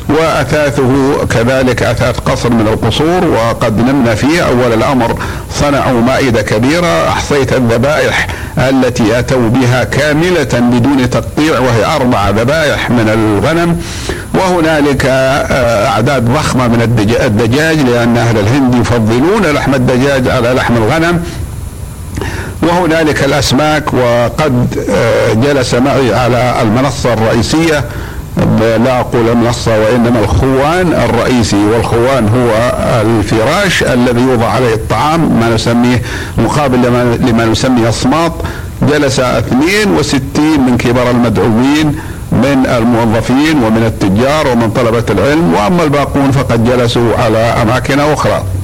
وأثاثه 0.08 1.16
كذلك 1.30 1.82
أثاث 1.82 2.18
قصر 2.18 2.50
من 2.50 2.68
القصور 2.68 3.24
وقد 3.24 3.78
نمنا 3.80 4.14
فيه 4.14 4.42
أول 4.42 4.72
الأمر 4.72 5.18
صنعوا 5.54 6.00
مائدة 6.00 6.42
كبيرة 6.42 7.08
أحصيت 7.08 7.52
الذبائح 7.52 8.26
التي 8.58 9.18
أتوا 9.18 9.48
بها 9.48 9.84
كاملة 9.84 10.48
بدون 10.52 11.10
تقطيع 11.10 11.58
وهي 11.58 11.96
أربع 11.96 12.30
ذبائح 12.30 12.90
من 12.90 13.08
الغنم 13.08 13.82
وهنالك 14.34 15.06
آه، 15.06 15.86
أعداد 15.88 16.24
ضخمة 16.24 16.68
من 16.68 16.82
الدجاج 17.26 17.78
لأن 17.80 18.16
أهل 18.16 18.38
الهند 18.38 18.74
يفضلون 18.74 19.42
لحم 19.54 19.74
الدجاج 19.74 20.28
على 20.28 20.52
لحم 20.52 20.76
الغنم. 20.76 21.24
وهنالك 22.62 23.24
الأسماك 23.24 23.94
وقد 23.94 24.84
آه، 24.90 25.32
جلس 25.32 25.74
معي 25.74 26.14
على 26.14 26.54
المنصة 26.62 27.12
الرئيسية. 27.12 27.84
لا 28.60 29.00
أقول 29.00 29.28
المنصة 29.28 29.78
وإنما 29.78 30.18
الخوان 30.20 30.92
الرئيسي 30.92 31.64
والخوان 31.64 32.28
هو 32.28 32.72
الفراش 33.00 33.82
الذي 33.82 34.20
يوضع 34.20 34.48
عليه 34.48 34.74
الطعام 34.74 35.40
ما 35.40 35.54
نسميه 35.54 36.02
مقابل 36.38 36.78
لما, 37.22 37.44
نسميه 37.44 37.88
أصماط 37.88 38.32
جلس 38.82 39.20
62 39.20 40.60
من 40.60 40.76
كبار 40.78 41.10
المدعوين 41.10 41.98
من 42.32 42.66
الموظفين 42.78 43.62
ومن 43.64 43.82
التجار 43.86 44.48
ومن 44.48 44.70
طلبة 44.70 45.04
العلم. 45.10 45.54
وأما 45.54 45.82
الباقون 45.82 46.30
فقد 46.30 46.64
جلسوا 46.64 47.16
على 47.18 47.38
أماكن 47.38 48.00
أخرى. 48.00 48.32
آه 48.34 48.59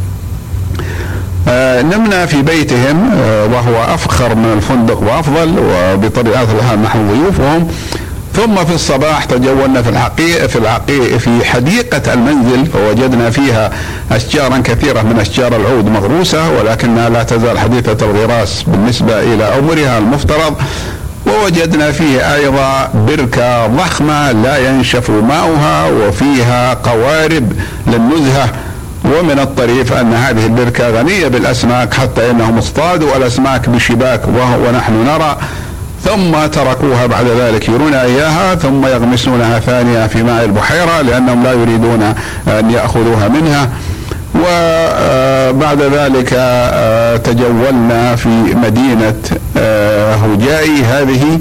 نمنا 1.83 2.27
في 2.27 2.43
بيتهم 2.43 3.11
آه 3.15 3.45
وهو 3.47 3.95
أفخر 3.95 4.35
من 4.35 4.53
الفندق 4.57 5.03
وأفضل 5.03 5.59
وبطبيعة 5.59 6.47
الحال 6.59 6.83
نحن 6.83 7.09
ضيوفهم. 7.09 7.69
ثم 8.35 8.65
في 8.65 8.75
الصباح 8.75 9.25
تجولنا 9.25 9.83
في 9.83 9.89
الحقيقة 9.91 10.47
في 10.47 10.57
الحقيقة 10.57 11.19
في 11.19 11.45
حديقة 11.45 12.13
المنزل. 12.15 12.67
فوجدنا 12.67 13.31
فيها 13.31 13.71
أشجارا 14.13 14.59
كثيرة 14.59 15.03
من 15.03 15.21
أشجار 15.21 15.57
العود 15.57 15.89
مغروسة 15.89 16.51
ولكنها 16.51 17.09
لا 17.09 17.23
تزال 17.23 17.59
حديثة 17.59 18.07
الغراس 18.07 18.63
بالنسبة 18.63 19.21
إلى 19.23 19.45
عمرها 19.45 19.99
المفترض. 19.99 20.55
ووجدنا 21.27 21.93
فيه 21.93 22.35
أيضا 22.35 22.89
بركة 22.95 23.67
ضخمة 23.67 24.33
لا 24.33 24.71
ينشف 24.71 25.11
ماؤها 25.11 25.87
وفيها 25.87 26.75
قوارب 26.75 27.53
للنزهة. 27.87 28.49
ومن 29.07 29.39
الطريف 29.39 29.93
أن 29.93 30.15
هذه 30.15 30.47
البركة 30.47 30.91
غنية 30.91 31.29
بالأسماك 31.29 31.95
حتى 31.95 32.31
إنهم 32.31 32.59
اصطادوا 32.59 33.17
الأسماك 33.17 33.69
بشباك 33.69 34.21
ونحن 34.69 34.93
نرى 35.07 35.37
ثم 36.05 36.47
تركوها 36.47 37.07
بعد 37.07 37.27
ذلك 37.27 37.69
يرون 37.69 37.95
إياها 37.95 38.55
ثم 38.55 38.87
يغمسونها 38.87 39.59
ثانية 39.59 40.07
في 40.07 40.23
ماء 40.23 40.45
البحيرة 40.45 41.01
لأنهم 41.01 41.43
لا 41.43 41.53
يريدون 41.53 42.15
أن 42.49 42.71
يأخذوها 42.71 43.29
منها. 43.29 43.69
وبعد 44.35 45.83
ذلك 45.83 46.31
آه، 46.33 47.17
تجولنا 47.17 48.17
في 48.17 48.29
مدينة 48.55 49.15
آه، 49.57 50.15
هجائي 50.15 50.85
هذه. 50.85 51.41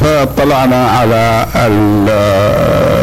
فاطلعنا 0.00 0.86
على 0.90 1.46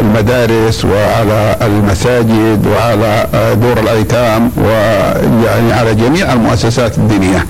المدارس 0.00 0.84
وعلى 0.84 1.56
المساجد 1.62 2.66
وعلى 2.66 3.26
دور 3.62 3.78
الأيتام 3.78 4.50
ويعني 4.56 5.72
على 5.72 5.94
جميع 5.94 6.32
المؤسسات 6.32 6.98
الدينية. 6.98 7.46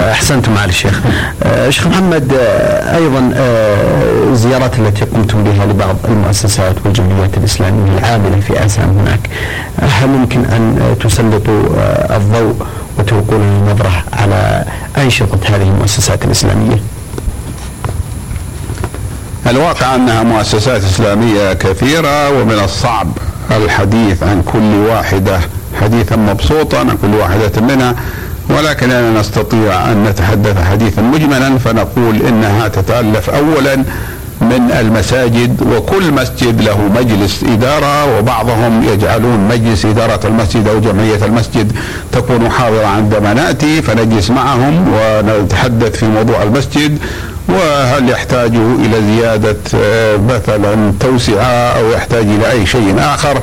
أحسنتم 0.00 0.52
معالي 0.52 0.70
الشيخ. 0.70 1.00
آه، 1.42 1.70
شيخ 1.70 1.86
محمد 1.86 2.32
آه، 2.40 2.96
أيضا 2.96 3.32
الزيارات 4.32 4.78
التي 4.78 5.04
قمتم 5.04 5.44
بها 5.44 5.66
لبعض 5.66 5.96
المؤسسات 6.08 6.74
والجمعيات 6.84 7.36
الإسلامية 7.36 7.98
العاملة 7.98 8.40
في 8.40 8.66
اسام 8.66 8.98
هناك 8.98 9.20
هل 9.82 10.08
يمكن 10.14 10.44
أن 10.44 10.96
تسلطوا 11.04 11.62
الضوء 12.16 12.66
وتلقوا 13.00 13.38
لنا 13.38 13.72
نظره 13.72 14.04
على 14.12 14.64
أنشطة 14.98 15.38
هذه 15.44 15.62
المؤسسات 15.62 16.24
الإسلامية؟ 16.24 16.82
الواقع 19.46 19.94
أنها 19.94 20.22
مؤسسات 20.22 20.84
إسلامية 20.84 21.52
كثيرة 21.52 22.30
ومن 22.30 22.60
الصعب 22.64 23.08
الحديث 23.50 24.22
عن 24.22 24.42
كل 24.42 24.74
واحدة 24.90 25.40
حديثا 25.80 26.16
مبسوطا 26.16 26.78
عن 26.78 26.98
كل 27.02 27.14
واحدة 27.14 27.60
منها 27.60 27.94
ولكننا 28.50 29.20
نستطيع 29.20 29.92
أن 29.92 30.04
نتحدث 30.04 30.62
حديثا 30.70 31.02
مجملا 31.02 31.58
فنقول 31.58 32.22
إنها 32.22 32.68
تتألف 32.68 33.30
أولا 33.30 33.84
من 34.40 34.70
المساجد 34.80 35.62
وكل 35.62 36.12
مسجد 36.12 36.60
له 36.62 36.78
مجلس 36.96 37.44
إدارة 37.44 38.18
وبعضهم 38.18 38.84
يجعلون 38.92 39.48
مجلس 39.48 39.84
إدارة 39.84 40.20
المسجد 40.26 40.68
أو 40.68 40.80
جمعية 40.80 41.24
المسجد 41.24 41.72
تكون 42.12 42.50
حاضرة 42.50 42.86
عندما 42.86 43.34
نأتي 43.34 43.82
فنجلس 43.82 44.30
معهم 44.30 44.92
ونتحدث 44.94 45.96
في 45.96 46.06
موضوع 46.06 46.42
المسجد 46.42 46.98
وهل 47.48 48.10
يحتاج 48.10 48.54
إلى 48.54 49.02
زيادة 49.02 49.56
آه، 49.74 50.16
مثلا 50.16 50.92
توسعة 51.00 51.44
أو 51.78 51.90
يحتاج 51.90 52.24
إلى 52.24 52.50
أي 52.50 52.66
شيء 52.66 52.94
آخر. 52.98 53.42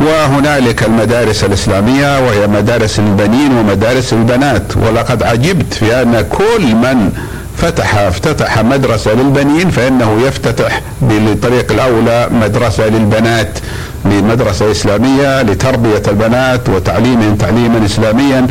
وهنالك 0.00 0.82
المدارس 0.84 1.44
الإسلامية 1.44 2.26
وهي 2.26 2.46
مدارس 2.46 2.98
البنين 2.98 3.52
ومدارس 3.58 4.12
البنات. 4.12 4.76
ولقد 4.76 5.22
عجبت 5.22 5.74
في 5.74 6.02
أن 6.02 6.24
كل 6.30 6.74
من 6.74 7.10
فتح 7.56 7.94
افتتح 7.96 8.58
مدرسة 8.62 9.14
للبنين 9.14 9.70
فإنه 9.70 10.20
يفتتح 10.26 10.80
بالطريق 11.02 11.72
الأولى 11.72 12.28
مدرسة 12.32 12.88
للبنات 12.88 13.58
لمدرسة 14.04 14.70
إسلامية 14.70 15.42
لتربية 15.42 16.02
البنات 16.08 16.68
وتعليمهم 16.68 17.36
تعليما 17.36 17.86
إسلاميا 17.86 18.46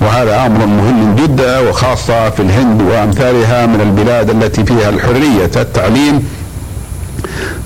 وهذا 0.00 0.46
أمر 0.46 0.66
مهم 0.66 1.16
جدا 1.16 1.58
وخاصة 1.58 2.30
في 2.30 2.42
الهند 2.42 2.82
وأمثالها 2.82 3.66
من 3.66 3.80
البلاد 3.80 4.30
التي 4.30 4.64
فيها 4.64 4.88
الحرية 4.88 5.50
التعليم. 5.56 6.28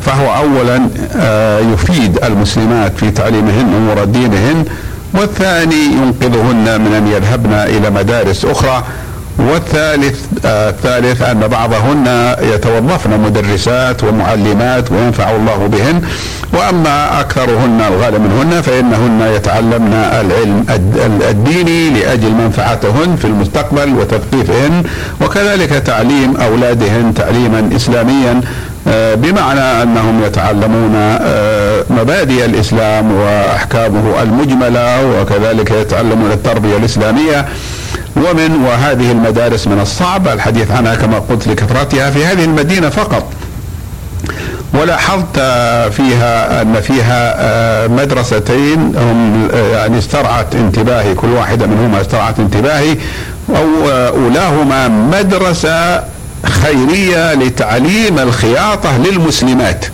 فهو 0.06 0.36
اولا 0.36 0.88
آه، 1.16 1.58
يفيد 1.60 2.24
المسلمات 2.24 2.92
في 2.96 3.10
تعليمهن 3.10 3.74
أمور 3.74 4.04
دينهن 4.04 4.64
والثاني 5.14 5.84
ينقذهن 5.84 6.80
من 6.80 6.94
أن 6.94 7.06
يذهبن 7.06 7.52
إلى 7.52 7.90
مدارس 7.90 8.44
أخرى. 8.44 8.84
والثالث 9.38 10.20
آه 10.44 10.70
الثالث 10.70 11.22
أن 11.22 11.40
بعضهن 11.40 12.34
يتوظفن 12.54 13.20
مدرسات 13.20 14.04
ومعلمات 14.04 14.92
وينفع 14.92 15.30
الله 15.30 15.66
بهن 15.66 16.02
وأما 16.52 17.20
أكثرهن 17.20 17.80
الغالب 17.88 18.20
منهن 18.20 18.62
فإنهن 18.62 19.32
يتعلمن 19.36 19.92
العلم 19.94 20.64
الديني 21.30 21.90
لأجل 21.90 22.30
منفعتهن 22.30 23.16
في 23.16 23.24
المستقبل 23.24 23.94
وتثقيفهن 23.94 24.82
وكذلك 25.20 25.70
تعليم 25.70 26.36
أولادهن 26.36 27.14
تعليما 27.14 27.70
إسلاميا 27.76 28.40
آه، 28.88 29.14
بمعنى 29.14 29.82
أنهم 29.82 30.22
يتعلمون 30.24 30.92
آه، 30.96 31.84
مبادئ 31.90 32.44
الإسلام 32.44 33.12
وأحكامه 33.12 34.22
المجملة 34.22 35.06
وكذلك 35.06 35.70
يتعلمون 35.70 36.32
التربية 36.32 36.76
الإسلامية. 36.76 37.46
ومن 38.16 38.64
وهذه 38.64 39.12
المدارس 39.12 39.66
من 39.66 39.80
الصعب 39.80 40.28
الحديث 40.28 40.70
عنها 40.70 40.94
كما 40.94 41.18
قلت 41.18 41.48
لكثرتها 41.48 42.10
في 42.10 42.24
هذه 42.24 42.44
المدينة 42.44 42.88
فقط. 42.88 43.24
ولاحظت 44.74 45.36
فيها 45.92 46.62
أن 46.62 46.80
فيها 46.80 47.34
آه، 47.38 47.86
مدرستين 47.86 48.96
هم 48.96 49.48
يعني 49.72 49.98
استرعت 49.98 50.54
انتباهي 50.54 51.14
كل 51.14 51.28
واحدة 51.28 51.66
منهما 51.66 52.00
استرعت 52.00 52.40
انتباهي 52.40 52.96
أو 53.48 53.90
أولاهما 53.90 54.88
مدرسة 54.88 56.02
خيرية 56.44 57.34
لتعليم 57.34 58.18
الخياطة 58.18 58.98
للمسلمات. 58.98 59.84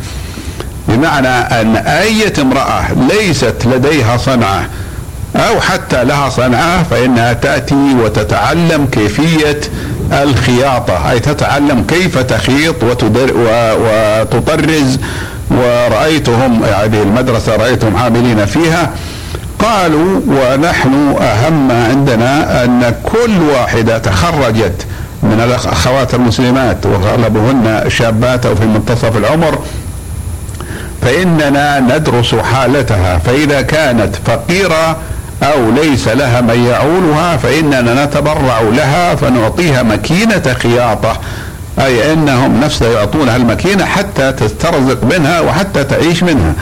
بمعنى 0.89 1.29
أن 1.29 1.77
أية 1.77 2.33
امرأة 2.39 2.83
ليست 3.11 3.67
لديها 3.67 4.17
صنعة 4.17 4.67
أو 5.37 5.61
حتى 5.61 6.05
لها 6.05 6.29
صنعة 6.29 6.83
فإنها 6.83 7.33
تأتي 7.33 7.95
وتتعلم 8.05 8.87
كيفية 8.93 9.61
الخياطة. 10.13 11.11
أي 11.11 11.21
تتعلم 11.21 11.85
كيف 11.89 12.19
تخيط 12.19 12.83
وتدر 12.85 13.33
وتطرز. 13.81 14.99
ورأيتهم 15.51 16.65
هذه 16.65 17.03
المدرسة 17.03 17.57
رأيتهم 17.57 17.97
عاملين 17.97 18.47
فيها. 18.47 18.91
قالوا 19.59 20.21
ونحن 20.27 21.17
أهم 21.21 21.73
عندنا 21.73 22.65
أن 22.65 22.95
كل 23.03 23.43
واحدة 23.53 23.99
تخرجت 23.99 24.87
من 25.23 25.41
الأخوات 25.45 26.15
المسلمات 26.15 26.87
وغالبهن 26.87 27.85
شابات 27.89 28.47
أو 28.47 28.55
في 28.55 28.67
منتصف 28.67 29.17
العمر. 29.17 29.59
فإننا 31.03 31.81
ندرس 31.81 32.35
حالتها. 32.35 33.19
فإذا 33.19 33.63
كانت 33.63 34.17
فقيرة 34.27 34.97
أو 35.43 35.71
ليس 35.71 36.09
لها 36.09 36.41
من 36.41 36.65
يعولها 36.65 37.37
فإننا 37.37 38.05
نتبرع 38.05 38.61
لها 38.61 39.15
فنعطيها 39.15 39.83
مكينة 39.83 40.57
خياطة. 40.63 41.17
أي 41.81 42.13
أنهم 42.13 42.61
نفسها 42.61 42.89
يعطونها 42.89 43.37
المكينة 43.37 43.85
حتى 43.85 44.33
تسترزق 44.33 45.05
منها 45.05 45.41
وحتى 45.41 45.85
تعيش 45.85 46.23
منها. 46.23 46.55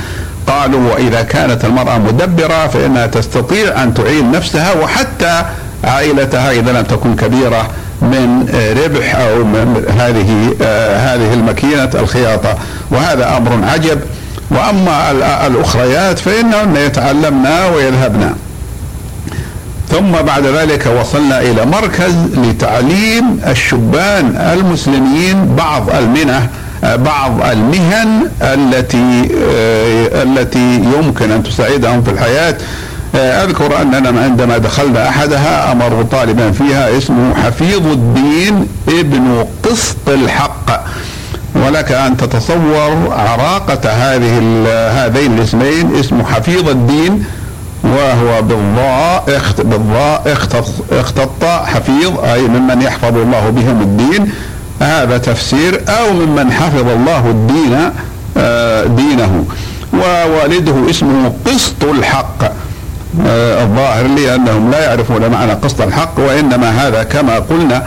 قالوا 0.46 0.92
وإذا 0.92 1.22
كانت 1.22 1.64
المرأة 1.64 1.98
مدبرة 1.98 2.66
فإنها 2.66 3.06
تستطيع 3.06 3.82
أن 3.82 3.94
تعين 3.94 4.30
نفسها 4.30 4.72
وحتى 4.72 5.42
عائلتها 5.84 6.50
إذا 6.50 6.72
لم 6.72 6.82
تكن 6.82 7.16
كبيرة 7.16 7.70
من 8.02 8.48
ربح 8.84 9.14
أو 9.14 9.44
من 9.44 9.84
هذه 9.98 10.54
هذه 11.12 11.34
المكينة 11.34 11.90
الخياطة. 11.94 12.54
وهذا 12.90 13.36
أمر 13.36 13.58
عجب. 13.72 14.00
وأما 14.50 15.10
الأخريات 15.46 16.18
فإنهن 16.18 16.76
يتعلمن 16.76 17.46
ويذهبن 17.74 18.30
ثم 19.96 20.12
بعد 20.12 20.46
ذلك 20.46 20.86
وصلنا 21.00 21.40
إلى 21.40 21.66
مركز 21.66 22.14
لتعليم 22.36 23.40
الشبان 23.46 24.36
المسلمين 24.36 25.56
بعض 25.56 25.90
المنه 25.90 26.48
بعض 26.82 27.42
المهن 27.52 28.28
التي 28.42 29.28
التي 30.22 30.80
يمكن 30.96 31.30
أن 31.30 31.42
تساعدهم 31.42 32.02
في 32.02 32.10
الحياة. 32.10 32.56
أذكر 33.14 33.82
أننا 33.82 34.20
عندما 34.20 34.58
دخلنا 34.58 35.08
أحدها 35.08 35.72
أمر 35.72 36.06
طالبا 36.12 36.50
فيها 36.50 36.98
اسمه 36.98 37.34
حفيظ 37.34 37.86
الدين 37.86 38.68
ابن 38.88 39.46
قسط 39.62 40.08
الحق. 40.08 40.84
ولك 41.54 41.92
أن 41.92 42.16
تتصور 42.16 43.12
عراقة 43.12 43.90
هذه 43.90 44.38
هذين 44.92 45.38
الاسمين 45.38 45.96
اسمه 45.96 46.24
حفيظ 46.24 46.68
الدين 46.68 47.24
وهو 47.86 48.42
بالضاء 48.42 49.24
اخت 49.28 49.60
بالضاء 49.60 50.36
اختط, 50.92 51.44
حفيظ 51.44 52.18
أي 52.24 52.42
ممن 52.42 52.82
يحفظ 52.82 53.16
الله 53.16 53.50
بهم 53.50 53.80
الدين. 53.80 54.32
هذا 54.80 55.18
تفسير. 55.18 55.80
أو 55.88 56.12
ممن 56.12 56.52
حفظ 56.52 56.88
الله 56.88 57.30
الدين 57.30 57.90
آه، 58.36 58.84
دينه. 58.84 59.44
ووالده 59.94 60.90
اسمه 60.90 61.32
قسط 61.46 61.84
الحق. 61.84 62.44
آه، 63.26 63.62
الظاهر 63.62 64.06
لي 64.06 64.34
أنهم 64.34 64.70
لا 64.70 64.84
يعرفون 64.84 65.28
معنى 65.28 65.52
قسط 65.52 65.80
الحق 65.80 66.18
وإنما 66.18 66.70
هذا 66.70 67.02
كما 67.02 67.38
قلنا 67.38 67.82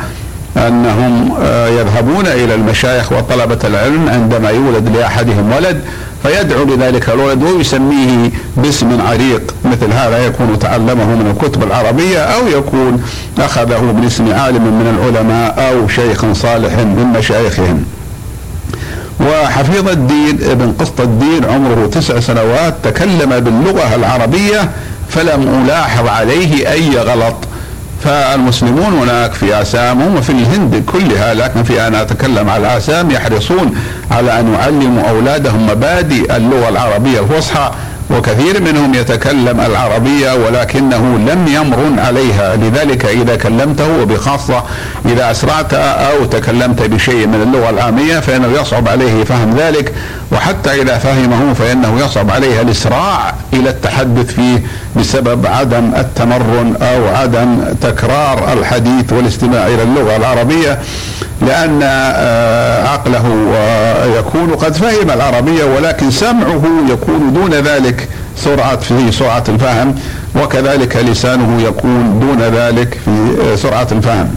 أنهم 0.58 1.34
آه، 1.42 1.68
يذهبون 1.68 2.28
إلى 2.28 2.56
المشايخ 2.56 3.12
وطلبة 3.12 3.60
العلم 3.64 4.10
عندما 4.10 4.50
يولد 4.50 4.98
لأحدهم 4.98 5.54
ولد. 5.54 5.82
فيدعو 6.24 6.64
لذلك 6.64 7.10
الولد 7.10 7.44
ويسميه 7.44 8.32
باسم 8.58 9.02
عريق 9.02 9.54
مثل 9.66 9.94
هذا 9.94 10.26
يكون 10.26 10.60
تعلمه 10.60 11.06
من 11.06 11.36
الكتب 11.36 11.64
العربية 11.64 12.20
أو 12.20 12.48
يكون 12.48 13.04
أخذه 13.40 13.82
من 13.82 14.06
اسم 14.06 14.34
عالم 14.34 14.64
من 14.64 14.98
العلماء 14.98 15.70
أو 15.72 15.88
شيخ 15.88 16.34
صالح 16.34 16.74
من 16.74 17.14
مشايخهم. 17.18 17.86
وحفيظ 19.20 19.88
الدين 19.88 20.40
ابن 20.52 20.74
قسط 20.80 21.02
الدين 21.02 21.46
عمره 21.46 21.90
تسع 21.92 22.20
سنوات 22.20 22.76
تكلم 22.84 23.40
باللغة 23.40 23.96
العربية 23.96 24.70
فلم 25.10 25.64
ألاحظ 25.66 26.08
عليه 26.08 26.72
أي 26.72 26.98
غلط. 26.98 27.36
فالمسلمون 28.04 28.94
هناك 28.94 29.34
في 29.34 29.62
آسام 29.62 30.16
وفي 30.16 30.30
الهند 30.30 30.84
كلها 30.86 31.34
لكن 31.34 31.64
في 31.64 31.88
أنا 31.88 32.02
أتكلم 32.02 32.50
على 32.50 32.78
آسام 32.78 33.12
يحرصون 33.12 33.76
على 34.12 34.40
أن 34.40 34.54
يعلموا 34.54 35.10
أولادهم 35.10 35.68
مبادئ 35.68 36.36
اللغة 36.36 36.70
العربية 36.70 37.20
الفصحى. 37.20 37.72
وكثير 38.10 38.62
منهم 38.62 38.94
يتكلم 38.94 39.60
العربية 39.62 40.34
ولكنه 40.34 41.18
لم 41.18 41.48
يمرن 41.48 42.00
عليها. 42.00 42.56
لذلك 42.56 43.06
إذا 43.06 43.36
كلمته 43.36 44.02
وبخاصة 44.02 44.64
إذا 45.06 45.32
أسرعت 45.32 45.74
أو 45.74 46.26
تكلمت 46.26 46.82
بشيء 46.82 47.28
من 47.28 47.42
اللغة 47.42 47.70
العامية 47.70 48.20
فإنه 48.20 48.62
يصعب 48.62 48.88
عليه 48.88 49.24
فهم 49.24 49.56
ذلك 49.58 49.94
وحتى 50.32 50.82
إذا 50.82 50.98
فهمه 50.98 51.54
فإنه 51.54 52.00
يصعب 52.06 52.32
عليه 52.32 52.62
الإسراع 52.62 53.34
إلى 53.54 53.70
التحدث 53.70 54.34
فيه 54.34 54.64
بسبب 54.96 55.48
عدم 55.48 55.92
التمرن 55.98 56.76
أو 56.82 57.16
عدم 57.16 57.58
تكرار 57.82 58.54
الحديث 58.54 59.14
والاستماع 59.14 59.68
إلى 59.68 59.84
اللغة 59.84 60.16
العربية. 60.16 60.80
لأن 61.42 61.80
آه، 61.84 62.88
عقله 62.88 63.54
يكون 64.18 64.50
قد 64.54 64.74
فهم 64.76 65.12
العربية 65.12 65.64
ولكن 65.64 66.12
سمعه 66.12 66.62
يكون 66.90 67.34
دون 67.34 67.54
ذلك 67.54 68.10
سرعة 68.38 68.76
في 68.80 69.12
سرعة 69.12 69.44
الفهم 69.50 69.96
وكذلك 70.36 70.96
لسانه 70.96 71.62
يكون 71.62 72.20
دون 72.20 72.42
ذلك 72.42 72.98
في 73.06 73.36
آه، 73.52 73.56
سرعة 73.56 73.88
الفهم. 73.92 74.30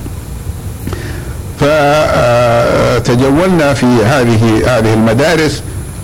فتجولنا 3.02 3.74
في 3.74 3.86
هذه 3.86 4.62
هذه 4.66 4.94
المدارس 4.94 5.62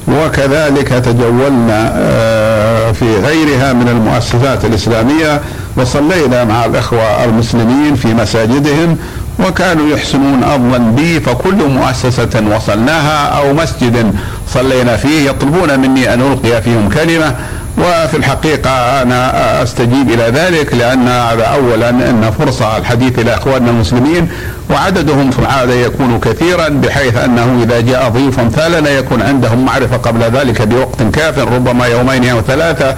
وكذلك 0.09 0.89
تجولنا 0.89 1.93
آه، 1.97 2.93
في 2.93 3.17
غيرها 3.17 3.73
من 3.73 3.89
المؤسسات 3.89 4.65
الإسلامية 4.65 5.41
وصلينا 5.77 6.45
مع 6.45 6.65
الإخوة 6.65 7.25
المسلمين 7.25 7.95
في 7.95 8.15
مساجدهم 8.15 8.99
وكانوا 9.47 9.89
يحسنون 9.89 10.45
الظن 10.45 10.95
بي 10.95 11.21
فكل 11.21 11.55
مؤسسة 11.55 12.43
وصلناها 12.57 13.27
أو 13.27 13.53
مسجد 13.55 14.15
صلينا 14.49 14.97
فيه 14.97 15.31
يطلبون 15.31 15.81
مني 15.81 16.15
أن 16.15 16.21
ألقي 16.21 16.63
فيهم 16.63 16.89
كلمة. 16.89 17.35
وفي 17.81 18.17
الحقيقة 18.17 19.03
أنا 19.03 19.63
أستجيب 19.63 20.11
إلى 20.11 20.23
ذلك 20.23 20.75
لأن 20.75 21.09
هذا 21.09 21.45
أولا 21.45 21.89
أن 21.89 22.31
فرصة 22.39 22.77
الحديث 22.77 23.19
إلى 23.19 23.35
إخواننا 23.35 23.71
المسلمين 23.71 24.29
وعددهم 24.71 25.31
في 25.31 25.39
العادة 25.39 25.75
يكون 25.75 26.21
كثيرا 26.21 26.69
بحيث 26.69 27.17
أنه 27.17 27.63
إذا 27.63 27.81
جاء 27.81 28.09
ضيف 28.09 28.41
أمثالنا 28.41 28.91
يكون 28.91 29.23
عندهم 29.23 29.65
معرفة 29.65 29.97
قبل 29.97 30.21
ذلك 30.21 30.63
بوقت 30.63 31.03
كاف 31.13 31.39
ربما 31.39 31.87
يومين 31.87 32.29
أو 32.29 32.41
ثلاثة. 32.41 32.97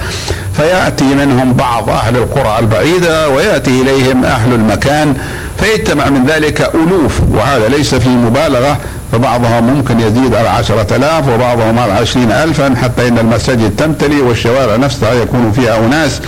فيأتي 0.57 1.05
منهم 1.05 1.53
بعض 1.53 1.90
أهل 1.90 2.16
القرى 2.16 2.59
البعيدة 2.59 3.29
ويأتي 3.29 3.83
إليهم 3.83 4.25
أهل 4.25 4.55
المكان 4.55 5.16
فيجتمع 5.59 6.09
من 6.09 6.27
ذلك 6.27 6.71
ألوف 6.75 7.21
وهذا 7.31 7.69
ليس 7.69 7.95
في 7.95 8.09
مبالغة. 8.09 8.79
فبعضها 9.12 9.61
ممكن 9.61 10.01
يزيد 10.01 10.35
على 10.35 10.49
عشرة 10.49 10.96
آلاف 10.96 11.29
وبعضهم 11.29 11.79
على 11.79 11.92
عشرين 11.92 12.33
ألفا 12.33 12.75
حتى 12.83 13.09
إن 13.09 13.18
المساجد 13.18 13.77
تمتلي 13.77 14.20
والشوارع 14.20 14.77
نفسها 14.77 15.12
يكون 15.12 15.53
فيها 15.53 15.79
أناس. 15.79 16.20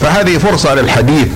فهذه 0.00 0.38
فرصة 0.38 0.74
للحديث 0.74 1.28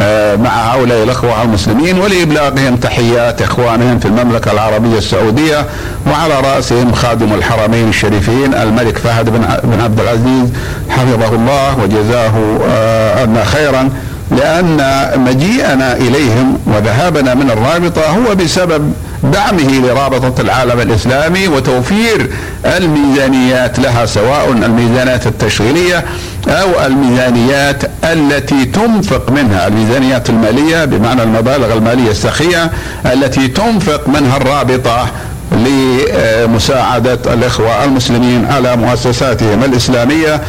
آه، 0.00 0.36
مع 0.36 0.74
هؤلاء 0.74 1.02
الأخوة 1.02 1.42
المسلمين 1.42 1.98
ولإبلاغهم 1.98 2.76
تحيات 2.76 3.42
إخوانهم 3.42 3.98
في 3.98 4.06
المملكة 4.06 4.52
العربية 4.52 4.98
السعودية 4.98 5.66
وعلى 6.06 6.40
رأسهم 6.40 6.92
خادم 6.92 7.34
الحرمين 7.34 7.88
الشريفين 7.88 8.54
الملك 8.54 8.98
فهد 8.98 9.30
بن 9.64 9.80
عبد 9.80 10.00
العزيز 10.00 10.48
حفظه 10.90 11.28
الله 11.34 11.78
وجزاه 11.78 12.32
آه، 12.68 13.44
خيرا. 13.44 13.88
لأن 14.30 15.10
مجيئنا 15.16 15.96
إليهم 15.96 16.58
وذهابنا 16.66 17.34
من 17.34 17.50
الرابطة 17.50 18.02
هو 18.06 18.34
بسبب 18.34 18.92
دعمه 19.32 19.80
لرابطة 19.86 20.40
العالم 20.40 20.80
الإسلامي 20.80 21.48
وتوفير 21.48 22.30
الميزانيات 22.64 23.78
لها 23.78 24.06
سواء 24.06 24.50
الميزانيات 24.52 25.26
التشغيلية 25.26 26.04
أو 26.48 26.86
الميزانيات 26.86 27.82
التي 28.04 28.64
تنفق 28.64 29.30
منها 29.30 29.66
الميزانيات 29.66 30.30
المالية 30.30 30.84
بمعنى 30.84 31.22
المبالغ 31.22 31.72
المالية 31.72 32.10
السخية 32.10 32.70
التي 33.06 33.48
تنفق 33.48 34.08
منها 34.08 34.36
الرابطة 34.36 35.06
لمساعدة 35.52 37.18
الإخوة 37.34 37.84
المسلمين 37.84 38.46
على 38.46 38.76
مؤسساتهم 38.76 39.64
الإسلامية. 39.64 40.40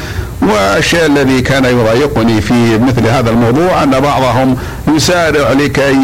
والشيء 0.41 1.05
الذي 1.05 1.41
كان 1.41 1.65
يضايقني 1.65 2.41
في 2.41 2.77
مثل 2.77 3.07
هذا 3.07 3.29
الموضوع 3.29 3.83
أن 3.83 3.99
بعضهم 3.99 4.57
يسارع 4.95 5.51
لكي 5.51 5.95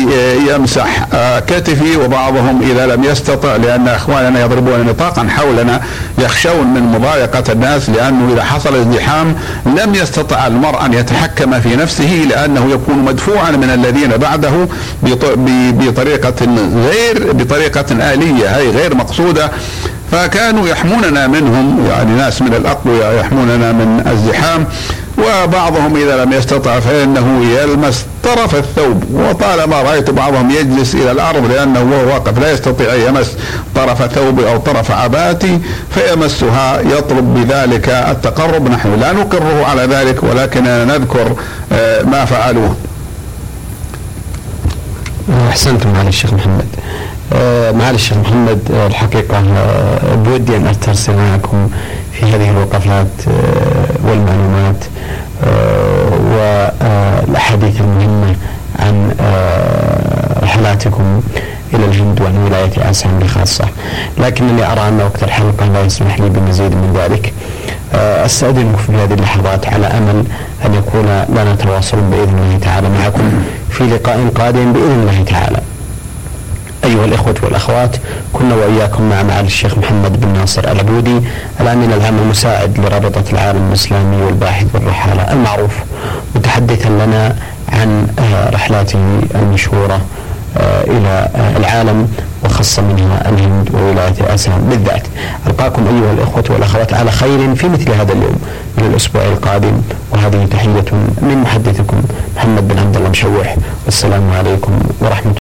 يمسح 0.49 1.07
كتفي 1.47 1.97
وبعضهم 1.97 2.61
إذا 2.61 2.85
لم 2.85 3.03
يستطع 3.03 3.55
لأن 3.55 3.87
أخواننا 3.87 4.41
يضربون 4.41 4.85
نطاقا 4.85 5.27
حولنا 5.29 5.81
يخشون 6.17 6.67
من 6.67 6.81
مضايقة 6.81 7.51
الناس 7.51 7.89
لأنه 7.89 8.33
إذا 8.33 8.43
حصل 8.43 8.75
ازدحام 8.75 9.35
لم 9.65 9.95
يستطع 9.95 10.47
المرء 10.47 10.85
أن 10.85 10.93
يتحكم 10.93 11.59
في 11.59 11.75
نفسه 11.75 12.25
لأنه 12.29 12.71
يكون 12.71 12.97
مدفوعا 12.97 13.51
من 13.51 13.69
الذين 13.69 14.17
بعده 14.17 14.67
بطريقة 15.73 16.45
غير 16.75 17.33
بطريقة 17.33 18.13
آلية 18.13 18.57
أي 18.57 18.69
غير 18.69 18.95
مقصودة. 18.95 19.51
فكانوا 20.11 20.67
يحموننا 20.67 21.27
منهم 21.27 21.85
يعني 21.89 22.11
ناس 22.11 22.41
من 22.41 22.53
الأقوياء 22.53 23.19
يحموننا 23.19 23.71
من 23.71 24.07
الزحام 24.11 24.65
وبعضهم 25.17 25.95
إذا 25.95 26.23
لم 26.25 26.33
يستطع 26.33 26.79
فإنه 26.79 27.45
يلمس 27.45 28.05
طرف 28.23 28.55
الثوب. 28.55 29.03
وطالما 29.13 29.81
رأيت 29.81 30.09
بعضهم 30.09 30.51
يجلس 30.51 30.95
إلى 30.95 31.11
الأرض 31.11 31.51
لأنه 31.51 31.81
وهو 31.81 32.13
واقف 32.13 32.39
لا 32.39 32.51
يستطيع 32.51 32.93
أن 32.93 32.99
يمس 32.99 33.31
طرف 33.75 34.13
ثوبي 34.13 34.49
أو 34.49 34.57
طرف 34.57 34.91
عباتي 34.91 35.59
فيمسها 35.95 36.79
يطلب 36.79 37.33
بذلك 37.33 37.89
التقرب. 37.89 38.69
نحن 38.69 38.99
لا 38.99 39.13
نقره 39.13 39.65
على 39.65 39.81
ذلك 39.81 40.23
ولكننا 40.23 40.85
نذكر 40.85 41.35
آه، 41.71 42.03
ما 42.03 42.25
فعلوه. 42.25 42.75
أحسنتم 45.49 45.93
معالي 45.93 46.09
الشيخ 46.09 46.33
محمد. 46.33 46.67
آه، 47.33 47.91
الشيخ 47.91 48.17
محمد 48.17 48.59
آه، 48.73 48.87
الحقيقة 48.87 49.37
آه، 49.37 50.15
بودي 50.15 50.57
أن 50.57 50.67
أسترسل 50.67 51.15
معكم 51.15 51.69
في 52.11 52.25
هذه 52.25 52.49
الوقفات 52.49 53.07
والمعلومات 54.03 54.85
والأحاديث 56.33 57.81
المهمة 57.81 58.35
عن 58.79 59.11
رحلاتكم 60.43 61.21
إلى 61.73 61.85
الهند 61.85 62.21
وعن 62.21 62.37
ولاية 62.45 62.89
آسيا 62.89 63.09
بخاصة. 63.21 63.65
لكنني 64.17 64.71
أرى 64.71 64.87
أن 64.87 65.01
وقت 65.01 65.23
الحلقة 65.23 65.65
لا 65.65 65.81
يسمح 65.81 66.19
لي 66.19 66.29
بمزيد 66.29 66.71
من 66.71 66.93
ذلك. 66.97 67.33
أستأذنكم 68.25 68.77
في 68.77 68.91
هذه 68.91 69.13
اللحظات 69.13 69.67
على 69.67 69.87
أمل 69.87 70.23
أن 70.65 70.73
يكون 70.73 71.05
لنا 71.29 71.55
تواصل 71.55 71.97
بإذن 71.97 72.39
الله 72.39 72.59
تعالى 72.61 72.89
معكم 72.89 73.31
في 73.69 73.83
لقاء 73.83 74.27
قادم 74.35 74.73
بإذن 74.73 74.99
الله 75.01 75.23
تعالى. 75.23 75.66
أيها 76.97 77.05
الإخوة 77.05 77.35
والأخوات 77.43 77.95
كنا 78.33 78.55
وإياكم 78.55 79.09
مع 79.09 79.23
معالي 79.23 79.47
الشيخ 79.47 79.77
محمد 79.77 80.21
بن 80.21 80.27
ناصر 80.27 80.71
العبودي 80.71 81.21
الأمين 81.61 81.93
العام 81.93 82.17
المساعد 82.17 82.79
لرابطة 82.79 83.23
العالم 83.33 83.67
الإسلامي 83.69 84.23
والباحث 84.23 84.65
والرحالة 84.73 85.33
المعروف 85.33 85.71
متحدثا 86.35 86.89
لنا 86.89 87.35
عن 87.73 88.07
آه، 88.19 88.49
رحلاته 88.49 88.99
المشهورة 89.35 90.01
آه، 90.57 90.83
إلى 90.83 91.29
آه، 91.35 91.57
العالم 91.57 92.07
وخاصة 92.45 92.81
منها 92.81 93.29
الهند 93.29 93.69
وولاية 93.73 94.33
آسيا 94.33 94.57
بالذات. 94.69 95.03
ألقاكم 95.47 95.87
أيها 95.87 96.13
الإخوة 96.13 96.43
والأخوات 96.49 96.93
على 96.93 97.11
خير 97.11 97.55
في 97.55 97.69
مثل 97.69 97.91
هذا 97.91 98.13
اليوم. 98.13 98.39
من 98.77 98.85
الأسبوع 98.85 99.23
القادم 99.23 99.81
وهذه 100.11 100.47
تحية 100.51 100.85
من 101.21 101.41
محدثكم 101.43 102.01
محمد 102.35 102.67
بن 102.67 102.79
عبد 102.79 102.95
الله 102.95 103.09
مشوح. 103.09 103.55
والسلام 103.85 104.31
عليكم 104.37 104.79
ورحمة 105.01 105.33